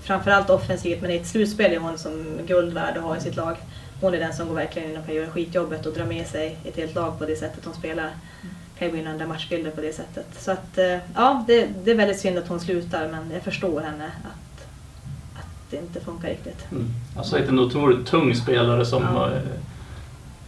framförallt 0.03 0.51
offensivt 0.51 1.03
men 1.03 1.11
i 1.11 1.17
ett 1.17 1.27
slutspel 1.27 1.73
är 1.73 1.79
hon 1.79 1.99
som 1.99 2.39
guld 2.47 2.73
värd 2.73 2.97
att 2.97 3.03
ha 3.03 3.17
i 3.17 3.21
sitt 3.21 3.37
lag. 3.37 3.57
Hon 4.01 4.15
är 4.15 4.19
den 4.19 4.35
som 4.35 4.49
går 4.49 4.55
verkligen 4.55 4.91
in 4.91 4.97
och 4.97 5.07
kan 5.07 5.15
göra 5.15 5.31
skitjobbet 5.31 5.87
och 5.87 5.93
dra 5.93 6.05
med 6.05 6.27
sig 6.27 6.57
ett 6.65 6.77
helt 6.77 6.95
lag 6.95 7.19
på 7.19 7.27
det 7.27 7.37
sättet 7.37 7.65
hon 7.65 7.75
spelar. 7.75 8.11
Kan 8.79 8.89
ju 8.89 8.93
gå 8.93 8.99
in 8.99 9.07
och 9.07 9.13
ändra 9.13 9.27
matchbilder 9.27 9.71
på 9.71 9.81
det 9.81 9.93
sättet. 9.93 10.27
Så 10.39 10.51
att, 10.51 10.79
eh, 10.79 10.99
ja, 11.15 11.45
det, 11.47 11.69
det 11.85 11.91
är 11.91 11.95
väldigt 11.95 12.21
synd 12.21 12.39
att 12.39 12.49
hon 12.49 12.61
slutar 12.61 13.09
men 13.09 13.31
jag 13.35 13.43
förstår 13.43 13.81
henne 13.81 14.05
att, 14.05 14.67
att 15.39 15.47
det 15.71 15.77
inte 15.77 16.01
funkar 16.01 16.29
riktigt. 16.29 16.67
Mm. 16.73 16.89
Alltså 17.17 17.39
en 17.39 17.59
otroligt 17.59 18.07
tung 18.07 18.35
spelare 18.35 18.87
som 18.87 19.03
Ja. 19.03 19.27
eh, 19.27 19.39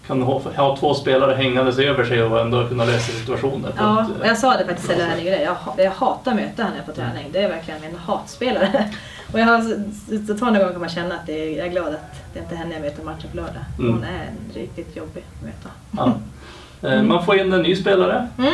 kan 0.06 0.22
ha, 0.22 0.40
ha 0.56 0.76
två 0.76 0.94
spelare 0.94 1.34
hängandes 1.34 1.78
över 1.78 2.04
sig 2.04 2.22
och 2.22 2.40
ändå 2.40 2.68
kunna 2.68 2.84
lösa 2.84 3.12
situationer. 3.12 3.72
Ja, 3.76 4.02
ett, 4.02 4.10
eh, 4.10 4.20
och 4.20 4.26
jag 4.26 4.38
sa 4.38 4.56
det 4.56 4.64
faktiskt 4.64 4.88
till 4.88 5.00
henne. 5.02 5.22
Jag, 5.22 5.56
jag 5.76 5.90
hatar 5.90 6.30
att 6.30 6.36
möta 6.36 6.62
henne 6.64 6.82
på 6.86 6.92
träning. 6.92 7.26
Det 7.32 7.42
är 7.42 7.48
verkligen 7.48 7.80
min 7.80 7.94
hatspelare. 7.96 8.90
Och 9.32 9.40
jag 9.40 9.46
har 9.46 9.60
så- 9.60 10.26
så 10.26 10.34
två 10.38 10.44
gånger 10.46 10.70
kan 10.72 10.80
man 10.80 10.88
känna 10.88 11.14
att 11.14 11.26
det 11.26 11.32
är, 11.32 11.58
jag 11.58 11.66
är 11.66 11.70
glad 11.70 11.88
att 11.88 12.14
det 12.34 12.38
inte 12.40 12.54
är 12.54 12.58
henne 12.58 12.72
jag 12.74 12.80
möter 12.82 13.04
matchen 13.04 13.30
på 13.30 13.36
lördag. 13.36 13.64
Mm. 13.78 13.92
Hon 13.92 14.04
är 14.04 14.08
en 14.24 14.54
riktigt 14.54 14.96
jobbig 14.96 15.24
att 15.38 15.42
möta. 15.44 15.68
ja. 15.96 16.12
Eh, 16.88 17.02
Man 17.02 17.24
får 17.24 17.38
in 17.38 17.52
en 17.52 17.62
ny 17.62 17.76
spelare. 17.76 18.28
Mm. 18.38 18.52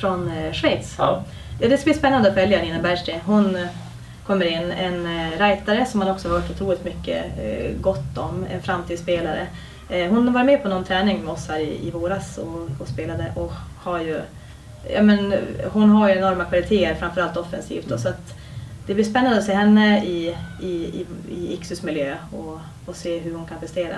Från 0.00 0.30
eh, 0.30 0.52
Schweiz. 0.52 0.94
Ja. 0.98 1.22
Det 1.60 1.76
ska 1.78 1.84
bli 1.84 1.94
spännande 1.94 2.28
att 2.28 2.34
följa 2.34 2.62
Nina 2.62 2.82
Bergström. 2.82 3.20
Hon 3.24 3.56
eh, 3.56 3.66
kommer 4.26 4.46
in, 4.46 4.70
en 4.72 5.30
rightare 5.38 5.86
som 5.86 5.98
man 6.00 6.08
också 6.10 6.28
har 6.28 6.38
hört 6.40 6.50
otroligt 6.50 6.84
mycket 6.84 7.24
gott 7.80 8.18
om, 8.18 8.46
en 8.50 8.62
framtidsspelare. 8.62 9.46
Hon 9.88 10.32
var 10.32 10.44
med 10.44 10.62
på 10.62 10.68
någon 10.68 10.84
träning 10.84 11.20
med 11.24 11.32
oss 11.34 11.48
här 11.48 11.58
i, 11.58 11.88
i 11.88 11.90
våras 11.90 12.38
och, 12.38 12.68
och 12.80 12.88
spelade 12.88 13.32
och 13.36 13.52
har 13.82 13.98
ju, 14.00 14.20
ja 14.94 15.02
men 15.02 15.34
hon 15.72 15.90
har 15.90 16.08
ju 16.08 16.14
enorma 16.14 16.44
kvaliteter, 16.44 16.94
framförallt 16.94 17.36
offensivt. 17.36 17.88
Då, 17.88 17.98
så 17.98 18.08
att 18.08 18.34
det 18.86 18.94
blir 18.94 19.04
spännande 19.04 19.38
att 19.38 19.44
se 19.44 19.52
henne 19.52 20.04
i, 20.04 20.34
i, 20.62 20.66
i, 20.66 21.06
i 21.30 21.52
Iksus 21.54 21.82
miljö 21.82 22.16
och, 22.32 22.58
och 22.86 22.96
se 22.96 23.18
hur 23.18 23.34
hon 23.34 23.46
kan 23.46 23.60
prestera. 23.60 23.96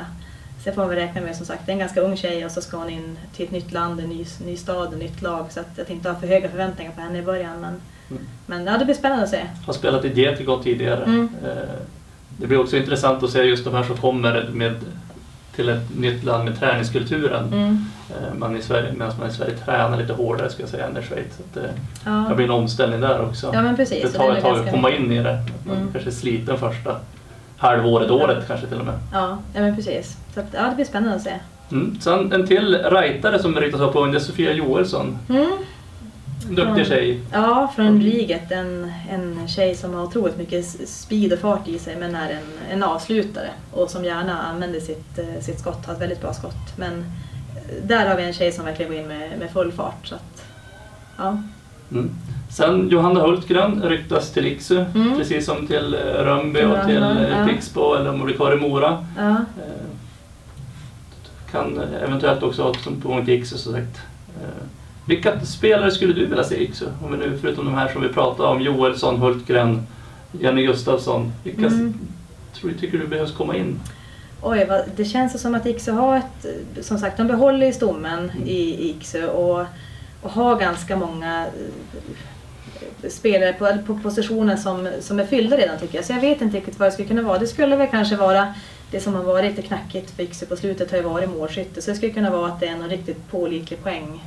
Sen 0.65 0.75
får 0.75 0.83
man 0.83 0.89
väl 0.89 0.99
räkna 0.99 1.21
med 1.21 1.37
som 1.37 1.47
sagt, 1.47 1.67
det 1.67 1.71
är 1.71 1.75
en 1.75 1.79
ganska 1.79 2.01
ung 2.01 2.17
tjej 2.17 2.45
och 2.45 2.51
så 2.51 2.61
ska 2.61 2.77
hon 2.77 2.91
in 2.91 3.19
till 3.37 3.45
ett 3.45 3.51
nytt 3.51 3.73
land, 3.73 4.01
en 4.01 4.09
ny, 4.09 4.27
ny 4.47 4.57
stad, 4.57 4.93
ett 4.93 4.99
nytt 4.99 5.23
lag. 5.23 5.47
Så 5.51 5.61
att 5.61 5.67
jag 5.77 5.91
inte 5.91 6.11
ha 6.11 6.21
för 6.21 6.27
höga 6.27 6.49
förväntningar 6.49 6.93
på 6.93 7.01
henne 7.01 7.19
i 7.19 7.23
början. 7.23 7.61
Men, 7.61 7.81
Mm. 8.11 8.23
men 8.47 8.67
ja, 8.67 8.79
det 8.79 8.85
blir 8.85 8.95
spännande 8.95 9.25
att 9.25 9.31
se. 9.31 9.41
Har 9.67 9.73
spelat 9.73 10.05
i 10.05 10.21
Getigå 10.21 10.63
tidigare. 10.63 11.05
Mm. 11.05 11.29
Eh, 11.45 11.51
Det 12.41 12.47
blir 12.47 12.61
också 12.61 12.77
intressant 12.77 13.23
att 13.23 13.31
se 13.31 13.43
just 13.43 13.65
de 13.65 13.75
här 13.75 13.83
som 13.83 13.97
kommer 13.97 14.49
med, 14.53 14.75
till 15.59 15.69
ett 15.69 15.99
nytt 15.99 16.25
land 16.25 16.45
med 16.45 16.59
träningskulturen. 16.61 17.47
Mm. 17.53 17.85
Eh, 18.11 18.35
Man 18.39 18.57
i 18.57 18.63
Sverige, 18.63 18.93
medan 18.93 19.13
man 19.19 19.29
i 19.29 19.33
Sverige 19.33 19.55
tränar 19.57 19.97
lite 19.99 20.13
hårdare 20.13 20.51
ska 20.51 20.63
jag 20.63 20.71
säga 20.71 20.87
än 20.87 20.97
i 20.97 21.03
Schweiz. 21.03 21.37
Så 21.37 21.61
det, 21.61 21.71
Ja. 22.05 22.27
det 22.29 22.35
blir 22.35 22.45
en 22.45 22.51
omställning 22.51 23.01
där 23.01 23.21
också. 23.25 23.51
ja, 23.55 23.63
men 23.63 23.77
precis. 23.77 24.03
det 24.13 24.19
tar 24.19 24.33
ett 24.37 24.43
tag 24.43 24.59
att 24.59 24.71
komma 24.71 24.91
in 24.91 25.13
i 25.13 25.23
det. 25.23 25.39
Man 25.67 25.77
Mm. 25.77 25.89
kanske 25.93 26.11
är 26.11 26.15
sliten 26.15 26.59
första 26.59 26.97
halvåret, 27.57 28.11
året 28.11 28.45
kanske 28.47 28.67
till 28.67 28.79
och 28.81 28.85
med. 28.87 28.95
Ja, 29.13 29.39
ja 29.55 29.61
men 29.61 29.77
precis. 29.77 30.17
Så 30.35 30.41
att, 30.41 30.47
ja, 30.53 30.63
det 30.69 30.75
blir 30.75 30.85
spännande 30.85 31.17
att 31.17 31.23
se. 31.23 31.33
Mm. 31.73 32.01
Sen 32.01 32.33
en 32.33 32.47
till 32.47 32.79
rightare 32.91 33.39
som 33.39 33.57
riktas 33.57 33.81
upp 33.81 33.97
är 33.97 34.19
Sofia 34.19 34.53
Joelsson. 34.53 35.19
Mm. 35.29 35.47
Duktig 36.51 36.87
tjej. 36.87 37.21
Ja, 37.33 37.73
från 37.77 38.01
Riget. 38.03 38.53
En, 38.53 38.93
en 39.11 39.49
tjej 39.49 39.75
som 39.75 39.95
har 39.95 40.03
otroligt 40.03 40.37
mycket 40.39 40.89
speed 40.89 41.33
och 41.33 41.39
fart 41.39 41.69
i 41.69 41.79
sig 41.79 41.97
men 41.97 42.15
är 42.15 42.31
en, 42.31 42.73
en 42.73 42.83
avslutare 42.83 43.49
och 43.73 43.91
som 43.91 44.05
gärna 44.05 44.43
använder 44.43 44.81
sitt, 44.81 45.19
eh, 45.19 45.41
sitt 45.41 45.61
skott, 45.61 45.87
har 45.87 45.95
ett 45.95 46.01
väldigt 46.01 46.21
bra 46.21 46.33
skott. 46.35 46.77
Men 46.77 46.93
eh, 46.99 47.85
där 47.87 48.09
har 48.09 48.17
vi 48.17 48.23
en 48.23 48.33
tjej 48.33 48.53
som 48.53 48.65
verkligen 48.65 48.93
går 48.93 49.01
in 49.01 49.09
med, 49.09 49.39
med 49.39 49.51
full 49.51 49.73
fart. 49.73 50.07
Så 50.07 50.15
att, 50.15 50.45
ja. 51.17 51.43
Mm. 51.93 52.11
Sen 52.51 52.89
Johanna 52.89 53.21
Hultgren 53.21 53.83
ryktas 53.83 54.31
till 54.31 54.47
Iksu, 54.47 54.85
Mm. 54.95 55.19
precis 55.19 55.47
som 55.47 55.67
till 55.67 55.95
eh, 55.95 56.01
Rönnby 56.01 56.63
och 56.63 56.87
till 56.87 57.27
ja. 57.31 57.47
Pixbo 57.47 57.95
eller 57.95 58.11
om 58.11 58.17
hon 58.17 58.25
blir 58.27 58.37
kvar 58.37 58.53
i 58.53 58.57
Mora. 58.61 59.07
Ja. 59.19 59.37
Kan 61.51 61.81
eventuellt 62.03 62.43
också 62.43 62.63
ha 62.63 62.75
som 62.75 63.01
på 63.01 63.21
Iksu 63.27 63.57
som 63.59 63.73
sagt. 63.73 64.01
Vilka 65.09 65.41
spelare 65.41 65.91
skulle 65.91 66.13
du 66.13 66.27
vilja 66.27 66.45
se 66.45 66.63
i? 66.63 66.71
Om 67.05 67.13
vi 67.13 67.19
nu, 67.19 67.39
förutom 67.41 67.65
de 67.65 67.75
här 67.75 67.93
som 67.93 68.03
vi 68.03 68.09
pratade 68.09 68.49
om, 68.49 68.61
Joelsson, 68.61 69.17
Hultgren, 69.17 69.87
Jenny 70.41 70.67
Gustafsson. 70.67 71.33
Vilka 71.45 71.67
Mm. 71.67 71.95
tror 72.55 72.71
du, 72.71 72.79
tycker 72.79 72.99
du 72.99 73.07
behövs 73.07 73.33
komma 73.33 73.57
in? 73.57 73.81
Oj, 74.43 74.67
vad, 74.69 74.81
det 74.97 75.05
känns 75.05 75.43
som 75.43 75.55
att 75.55 75.67
Iksu 75.67 75.93
har 75.93 76.17
ett, 76.17 76.47
som 76.87 76.99
sagt, 76.99 77.17
de 77.17 77.27
behåller 77.27 77.67
ju 77.67 77.73
stommen 77.73 78.31
i 78.47 78.91
Iksu 78.91 79.27
och, 79.27 79.65
och 80.23 80.31
har 80.31 80.57
ganska 80.61 80.97
många 80.97 81.47
eh, 83.03 83.11
spelare 83.11 83.53
på, 83.53 83.79
på 83.87 83.99
positioner 84.03 84.57
som, 84.57 84.89
som 85.01 85.21
är 85.21 85.27
fyllda 85.27 85.57
redan 85.57 85.79
tycker 85.79 85.99
jag. 85.99 86.05
Så 86.05 86.13
jag 86.13 86.21
vet 86.21 86.43
inte 86.43 86.57
riktigt 86.57 86.79
vad 86.79 86.89
det 86.89 86.93
skulle 86.93 87.09
kunna 87.09 87.23
vara. 87.23 87.39
Det 87.39 87.47
skulle 87.47 87.77
väl 87.77 87.89
kanske 87.91 88.17
vara 88.17 88.55
det 88.91 89.01
som 89.01 89.15
har 89.15 89.23
varit 89.23 89.45
lite 89.45 89.63
knackigt 89.69 90.11
för 90.11 90.23
Iksu 90.23 90.47
på 90.47 90.57
slutet 90.57 90.91
har 90.91 90.99
ju 90.99 91.05
varit 91.05 91.31
målskytte. 91.31 91.83
Så 91.83 91.91
det 91.91 91.97
skulle 91.97 92.13
kunna 92.13 92.31
vara 92.31 92.47
att 92.53 92.61
det 92.61 92.67
är 92.67 92.73
en 92.73 92.89
riktigt 92.89 93.31
pålitlig 93.31 93.83
poäng, 93.83 94.25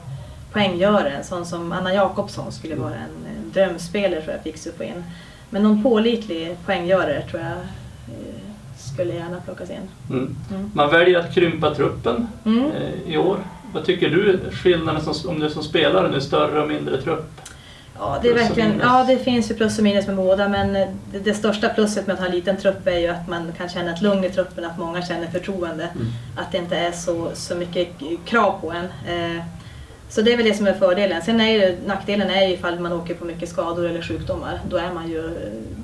poänggörare. 0.54 1.10
En 1.10 1.24
sån 1.24 1.46
som 1.46 1.72
Anna 1.72 1.94
Jakobsson 1.94 2.52
skulle 2.52 2.76
vara 2.76 2.94
en, 2.94 3.36
en 3.38 3.52
drömspelare 3.54 4.22
tror 4.22 4.36
jag 4.36 4.48
Iksu 4.48 4.72
få 4.78 4.84
in. 4.84 5.04
Men 5.50 5.64
någon 5.64 5.84
pålitlig 5.84 6.58
poänggörare 6.66 7.22
tror 7.22 7.42
jag 7.42 7.52
eh, 7.52 8.42
skulle 8.78 9.14
gärna 9.14 9.42
plockas 9.46 9.70
in. 9.70 9.90
Mm. 10.10 10.36
Mm. 10.50 10.72
Man 10.74 10.90
väljer 10.90 11.20
att 11.20 11.34
krympa 11.36 11.76
truppen 11.76 12.28
Mm. 12.46 12.72
eh, 12.72 13.14
i 13.14 13.18
år. 13.18 13.38
Vad 13.74 13.86
tycker 13.86 14.10
du 14.10 14.40
skillnaden 14.52 15.02
som, 15.02 15.30
om 15.30 15.40
du 15.40 15.50
som 15.50 15.64
spelare 15.64 16.12
nu, 16.12 16.22
större 16.22 16.62
och 16.62 16.68
mindre 16.68 17.02
trupp? 17.02 17.32
Ja, 18.00 18.20
det 18.22 18.30
är 18.30 18.34
verkligen, 18.34 18.80
ja, 18.84 19.04
det 19.08 19.18
finns 19.18 19.52
ju 19.52 19.56
plus 19.56 19.78
och 19.78 19.84
minus 19.84 20.08
med 20.08 20.16
båda 20.16 20.48
men 20.48 20.74
det, 20.74 21.20
det 21.24 21.34
största 21.34 21.70
plusset 21.70 22.08
med 22.08 22.14
att 22.14 22.20
ha 22.20 22.28
en 22.28 22.36
liten 22.36 22.58
trupp 22.58 22.88
är 22.88 22.98
ju 23.00 23.08
att 23.08 23.28
man 23.28 23.52
kan 23.58 23.70
känna 23.70 23.94
ett 23.94 24.02
lugn 24.02 24.24
i 24.24 24.30
truppen, 24.30 24.66
att 24.66 24.80
många 24.80 25.02
känner 25.02 25.28
förtroende. 25.28 25.84
Mm. 25.84 26.08
Att 26.36 26.52
det 26.52 26.58
inte 26.58 26.78
är 26.78 26.92
så, 26.92 27.32
så 27.34 27.56
mycket 27.56 27.88
krav 28.26 28.62
på 28.62 28.72
en. 28.72 28.86
Eh, 28.86 29.44
så 30.12 30.22
det 30.22 30.34
är 30.34 30.38
väl 30.38 30.46
det 30.46 30.54
som 30.54 30.68
är 30.68 30.74
fördelen. 30.74 31.22
Sen 31.22 31.42
är 31.42 31.50
ju 31.50 31.78
nackdelen 31.86 32.30
är 32.30 32.48
ju 32.48 32.54
ifall 32.54 32.80
man 32.80 32.92
åker 32.94 33.16
på 33.16 33.26
mycket 33.26 33.50
skador 33.50 33.86
eller 33.86 34.02
sjukdomar. 34.02 34.60
Då 34.70 34.78
är 34.78 34.94
man 34.94 35.10
ju, 35.10 35.22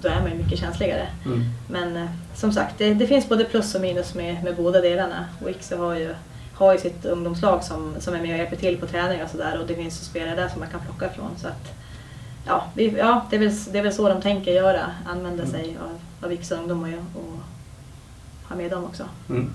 då 0.01 0.07
är 0.09 0.21
man 0.21 0.31
ju 0.31 0.37
mycket 0.37 0.59
känsligare. 0.59 1.07
Mm. 1.25 1.43
Men 1.69 1.97
eh, 1.97 2.09
som 2.35 2.51
sagt, 2.51 2.77
det, 2.77 2.93
det 2.93 3.07
finns 3.07 3.29
både 3.29 3.43
plus 3.45 3.75
och 3.75 3.81
minus 3.81 4.15
med, 4.15 4.43
med 4.43 4.55
båda 4.55 4.81
delarna. 4.81 5.25
Och 5.43 5.49
Iksu 5.49 5.75
har 5.77 5.95
ju, 5.95 6.15
har 6.53 6.73
ju 6.73 6.79
sitt 6.79 7.05
ungdomslag 7.05 7.63
som, 7.63 7.95
som 7.99 8.13
är 8.15 8.21
med 8.21 8.31
och 8.31 8.37
hjälper 8.37 8.55
till 8.55 8.77
på 8.77 8.85
träningar 8.87 9.23
och 9.23 9.29
sådär. 9.29 9.59
Och 9.61 9.67
det 9.67 9.75
finns 9.75 10.01
ju 10.01 10.05
spelare 10.05 10.35
där 10.35 10.47
som 10.47 10.59
man 10.59 10.69
kan 10.69 10.79
plocka 10.81 11.13
ifrån. 11.13 11.31
Så 11.37 11.47
att, 11.47 11.73
ja, 12.45 12.65
vi, 12.75 12.95
ja 12.97 13.25
det, 13.29 13.35
är 13.35 13.39
väl, 13.39 13.51
det 13.71 13.79
är 13.79 13.83
väl 13.83 13.93
så 13.93 14.09
de 14.09 14.21
tänker 14.21 14.51
göra. 14.51 14.81
Använda 15.05 15.43
Mm. 15.43 15.51
sig 15.51 15.77
av, 15.83 16.25
av 16.25 16.33
Iksu 16.33 16.55
ungdomar 16.55 16.93
och, 17.15 17.21
och 17.21 17.39
ha 18.49 18.55
med 18.55 18.71
dem 18.71 18.83
också. 18.85 19.03
Mm. 19.29 19.53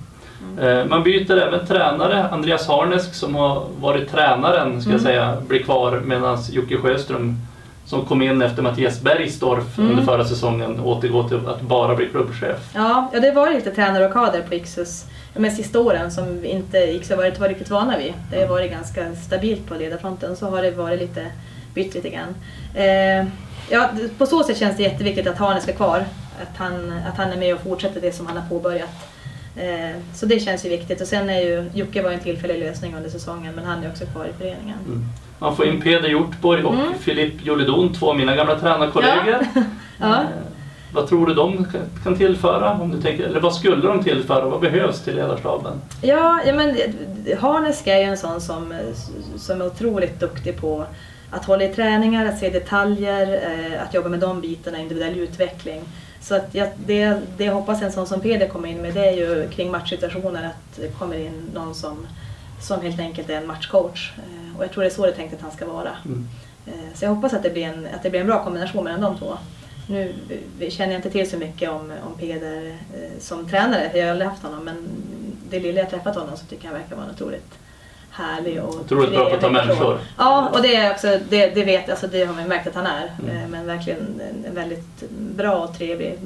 Mm. 0.59 0.89
Man 0.89 1.03
byter 1.03 1.37
även 1.37 1.67
tränare. 1.67 2.29
Andreas 2.29 2.69
Harnesk 2.69 3.15
som 3.15 3.35
har 3.35 3.63
varit 3.81 4.11
tränaren 4.11 4.83
ska 4.83 4.91
Mm. 4.91 5.03
säga 5.03 5.37
blir 5.49 5.63
kvar 5.63 6.01
medan 6.05 6.39
Jocke 6.51 6.77
Sjöström 6.77 7.37
som 7.87 8.05
kom 8.05 8.23
in 8.23 8.43
efter 8.43 8.63
Mattias 8.63 9.01
Bergsdorf 9.01 9.79
Mm. 9.79 9.91
under 9.91 10.03
förra 10.05 10.25
säsongen 10.25 10.81
återgår 10.81 11.29
till 11.29 11.49
att 11.49 11.61
bara 11.61 11.95
bli 11.95 12.07
klubbchef. 12.07 12.71
Ja, 12.75 13.11
ja, 13.13 13.21
det 13.21 13.31
var 13.31 13.51
lite 13.51 13.71
tränarrockader 13.71 14.43
på 14.43 14.55
Iksus 14.55 15.05
de 15.35 15.45
här 15.45 15.51
sista 15.51 15.81
åren 15.81 16.11
som 16.11 16.45
inte 16.45 16.79
Iksu 16.79 17.15
har 17.15 17.23
varit, 17.23 17.39
varit 17.41 17.49
riktigt 17.51 17.71
vana 17.71 17.99
vid. 17.99 18.13
Det 18.31 18.41
har 18.41 18.47
varit 18.49 18.71
ganska 18.73 19.15
stabilt 19.15 19.69
på 19.69 19.75
ledarfronten 19.75 20.37
så 20.37 20.51
har 20.51 20.63
det 20.63 20.71
varit 20.71 21.01
lite 21.01 21.27
bytt 21.75 21.95
lite 21.95 22.09
grann. 22.11 22.35
Eh, 22.75 23.27
ja, 23.71 23.89
på 24.19 24.27
så 24.27 24.43
sätt 24.43 24.57
känns 24.59 24.77
det 24.77 24.83
jätteviktigt 24.83 25.27
att 25.27 25.39
Hane 25.39 25.61
ska 25.61 25.73
kvar. 25.73 26.05
Att 26.43 26.57
han, 26.59 26.93
att 27.13 27.17
han 27.17 27.33
är 27.33 27.37
med 27.37 27.55
och 27.55 27.61
fortsätter 27.61 28.01
det 28.01 28.13
som 28.13 28.27
han 28.27 28.37
har 28.37 28.49
påbörjat. 28.49 28.89
Eh, 29.57 29.97
så 30.15 30.27
det 30.27 30.41
känns 30.41 30.65
ju 30.65 30.69
viktigt. 30.69 31.01
Och 31.01 31.07
sen 31.07 31.31
är 31.31 31.41
ju 31.41 31.71
Jocke 31.75 32.03
var 32.03 32.11
en 32.11 32.21
tillfällig 32.21 32.59
lösning 32.61 32.95
under 32.97 33.11
säsongen 33.11 33.55
men 33.55 33.65
han 33.65 33.85
är 33.85 33.91
också 33.91 34.05
kvar 34.07 34.25
i 34.25 34.33
föreningen. 34.39 34.79
Mm. 34.87 35.05
Man 35.39 35.57
får 35.57 35.67
in 35.67 35.81
Peder 35.81 36.09
Hjortborg 36.09 36.65
och 36.65 36.75
Mm. 36.75 36.95
Filip 37.01 37.35
Jolidon, 37.47 37.95
två 37.95 38.11
av 38.11 38.17
mina 38.17 38.37
gamla 38.37 38.59
tränarkollegor. 38.61 39.39
Ja. 40.01 40.23
Eh, 40.23 40.95
Vad 40.95 41.09
tror 41.09 41.27
du 41.27 41.35
de 41.35 41.67
kan- 42.05 42.17
tillföra? 42.17 42.73
Om 42.73 42.91
du 42.91 43.03
tänker, 43.03 43.25
eller 43.25 43.41
vad 43.41 43.55
skulle 43.55 43.87
de 43.87 44.05
tillföra? 44.05 44.45
Vad 44.49 44.61
behövs 44.61 45.01
till 45.05 45.17
ledarstaben? 45.17 45.73
Ja, 46.03 46.41
ja 46.47 46.55
men 46.55 46.77
Harnesk 47.41 47.87
är 47.87 47.97
ju 47.99 48.03
en 48.05 48.17
sån 48.19 48.41
som, 48.41 48.75
som 49.37 49.61
är 49.61 49.67
otroligt 49.67 50.21
duktig 50.21 50.57
på 50.61 50.85
att 51.31 51.45
hålla 51.45 51.65
i 51.65 51.69
träningar, 51.75 52.27
att 52.27 52.39
se 52.39 52.51
detaljer, 52.51 53.33
eh, 53.33 53.83
att 53.83 53.95
jobba 53.95 54.09
med 54.09 54.21
de 54.21 54.41
bitarna, 54.41 54.79
individuell 54.79 55.19
utveckling. 55.19 55.81
Så 56.23 56.35
att 56.35 56.55
jag, 56.55 56.69
det, 56.87 57.19
det 57.37 57.45
jag 57.45 57.55
hoppas 57.55 57.83
en 57.83 57.93
sån 57.93 58.07
som 58.07 58.21
Peder 58.21 58.49
kommer 58.49 58.69
in 58.69 58.83
med 58.83 58.95
det 58.95 59.07
är 59.07 59.13
ju 59.13 59.49
kring 59.49 59.71
matchsituationer 59.71 60.45
att 60.47 60.81
det 60.81 60.89
kommer 60.99 61.17
in 61.17 61.51
någon 61.55 61.75
som, 61.75 62.07
som 62.61 62.81
helt 62.81 63.01
enkelt 63.01 63.31
är 63.31 63.37
en 63.37 63.47
matchcoach. 63.47 64.13
Eh, 64.19 64.57
och 64.59 64.65
jag 64.65 64.73
tror 64.73 64.83
det 64.83 64.89
är 64.89 64.95
så 64.95 65.07
det 65.07 65.13
är 65.13 65.17
tänkt 65.17 65.35
att 65.35 65.41
han 65.41 65.51
ska 65.53 65.67
vara. 65.67 65.91
Mm. 66.05 66.29
Eh, 66.67 66.95
Så 66.95 67.05
jag 67.05 67.15
hoppas 67.15 67.33
att 67.33 67.43
det 67.43 67.51
blir 67.51 67.63
en, 67.65 67.89
att 67.95 68.03
det 68.03 68.11
blir 68.11 68.21
en 68.21 68.27
bra 68.27 68.45
kombination 68.45 68.85
mellan 68.85 69.01
de 69.01 69.19
två. 69.19 69.39
Nu 69.87 70.15
känner 70.71 70.93
jag 70.93 70.99
inte 70.99 71.11
till 71.11 71.31
så 71.31 71.37
mycket 71.37 71.71
om, 71.71 71.93
om 72.07 72.19
Peder 72.19 72.67
eh, 72.69 73.21
som 73.21 73.49
tränare, 73.49 73.91
jag 73.95 74.05
har 74.05 74.11
aldrig 74.11 74.31
haft 74.31 74.43
honom, 74.43 74.65
men 74.65 74.89
det 75.51 75.61
lilla 75.61 75.81
jag 75.81 75.91
träffat 75.91 76.17
honom 76.17 76.37
så 76.37 76.47
tycker 76.47 76.65
jag 76.65 76.73
han 76.73 76.81
verkar 76.81 76.97
vara 76.97 77.07
en 77.07 77.13
otroligt 77.15 77.59
härlig 78.13 78.63
och 78.63 78.75
Otroligt 78.81 79.11
bra 79.11 79.29
på 79.29 79.35
att 79.35 79.41
ta 79.41 79.51
människor. 79.51 79.99
Ja, 80.19 80.49
och 80.53 80.63
det, 80.63 80.77
är 80.77 80.91
också, 80.91 81.19
det, 81.29 81.47
det 81.55 81.65
vet 81.65 81.91
alltså 81.91 82.07
det 82.07 82.25
har 82.25 82.35
man 82.35 82.49
märkt 82.49 82.67
att 82.67 82.75
han 82.75 82.87
är. 82.87 83.11
Mm. 83.23 83.37
Eh, 83.37 83.49
Men 83.49 83.67
verkligen 83.67 83.99
en- 84.47 84.55
väldigt 84.55 85.11
bra 85.11 85.53
och 85.57 85.79
trevlig 85.79 86.19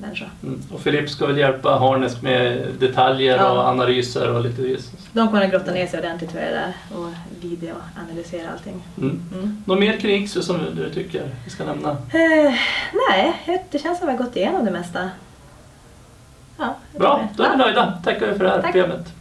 människa. 0.00 0.24
Mm. 0.42 0.62
Och 0.72 0.80
Filip 0.80 1.10
ska 1.10 1.26
väl 1.26 1.38
hjälpa 1.38 1.78
Harnesk 1.78 2.22
med 2.22 2.66
detaljer 2.78 3.36
Ja. 3.36 3.50
och 3.52 3.58
analyser 3.68 4.34
och 4.34 4.40
lite 4.40 4.62
vis. 4.62 4.90
De 5.12 5.28
kommer 5.28 5.44
att 5.44 5.50
grotta 5.50 5.70
ner 5.70 5.86
sig 5.86 5.98
ordentligt 6.00 6.30
tror 6.30 6.42
jag 6.42 6.52
där 6.52 6.72
och 6.98 7.12
videoanalysera 7.40 8.50
allting. 8.52 8.82
Mm. 8.98 9.20
Mm. 9.32 9.62
Något 9.66 9.78
mer 9.78 9.96
kring 9.96 10.22
Iksu 10.24 10.42
som 10.42 10.58
du 10.76 10.90
tycker 10.90 11.22
vi 11.44 11.50
ska 11.50 11.64
nämna? 11.64 11.90
Eh, 11.90 12.54
nej, 13.10 13.42
det 13.70 13.78
känns 13.78 13.98
som 13.98 14.08
att 14.08 14.14
vi 14.14 14.18
har 14.18 14.24
gått 14.24 14.36
igenom 14.36 14.64
det 14.64 14.70
mesta. 14.70 15.10
Ja, 16.58 16.76
Bra, 16.98 17.16
tror 17.16 17.28
då 17.36 17.42
är 17.44 17.50
vi 17.50 17.56
nöjda. 17.56 17.98
Tackar 18.04 18.26
vi 18.26 18.38
för 18.38 18.44
det 18.44 18.50
här 18.50 18.62
Tack. 18.62 18.72
programmet. 18.72 19.12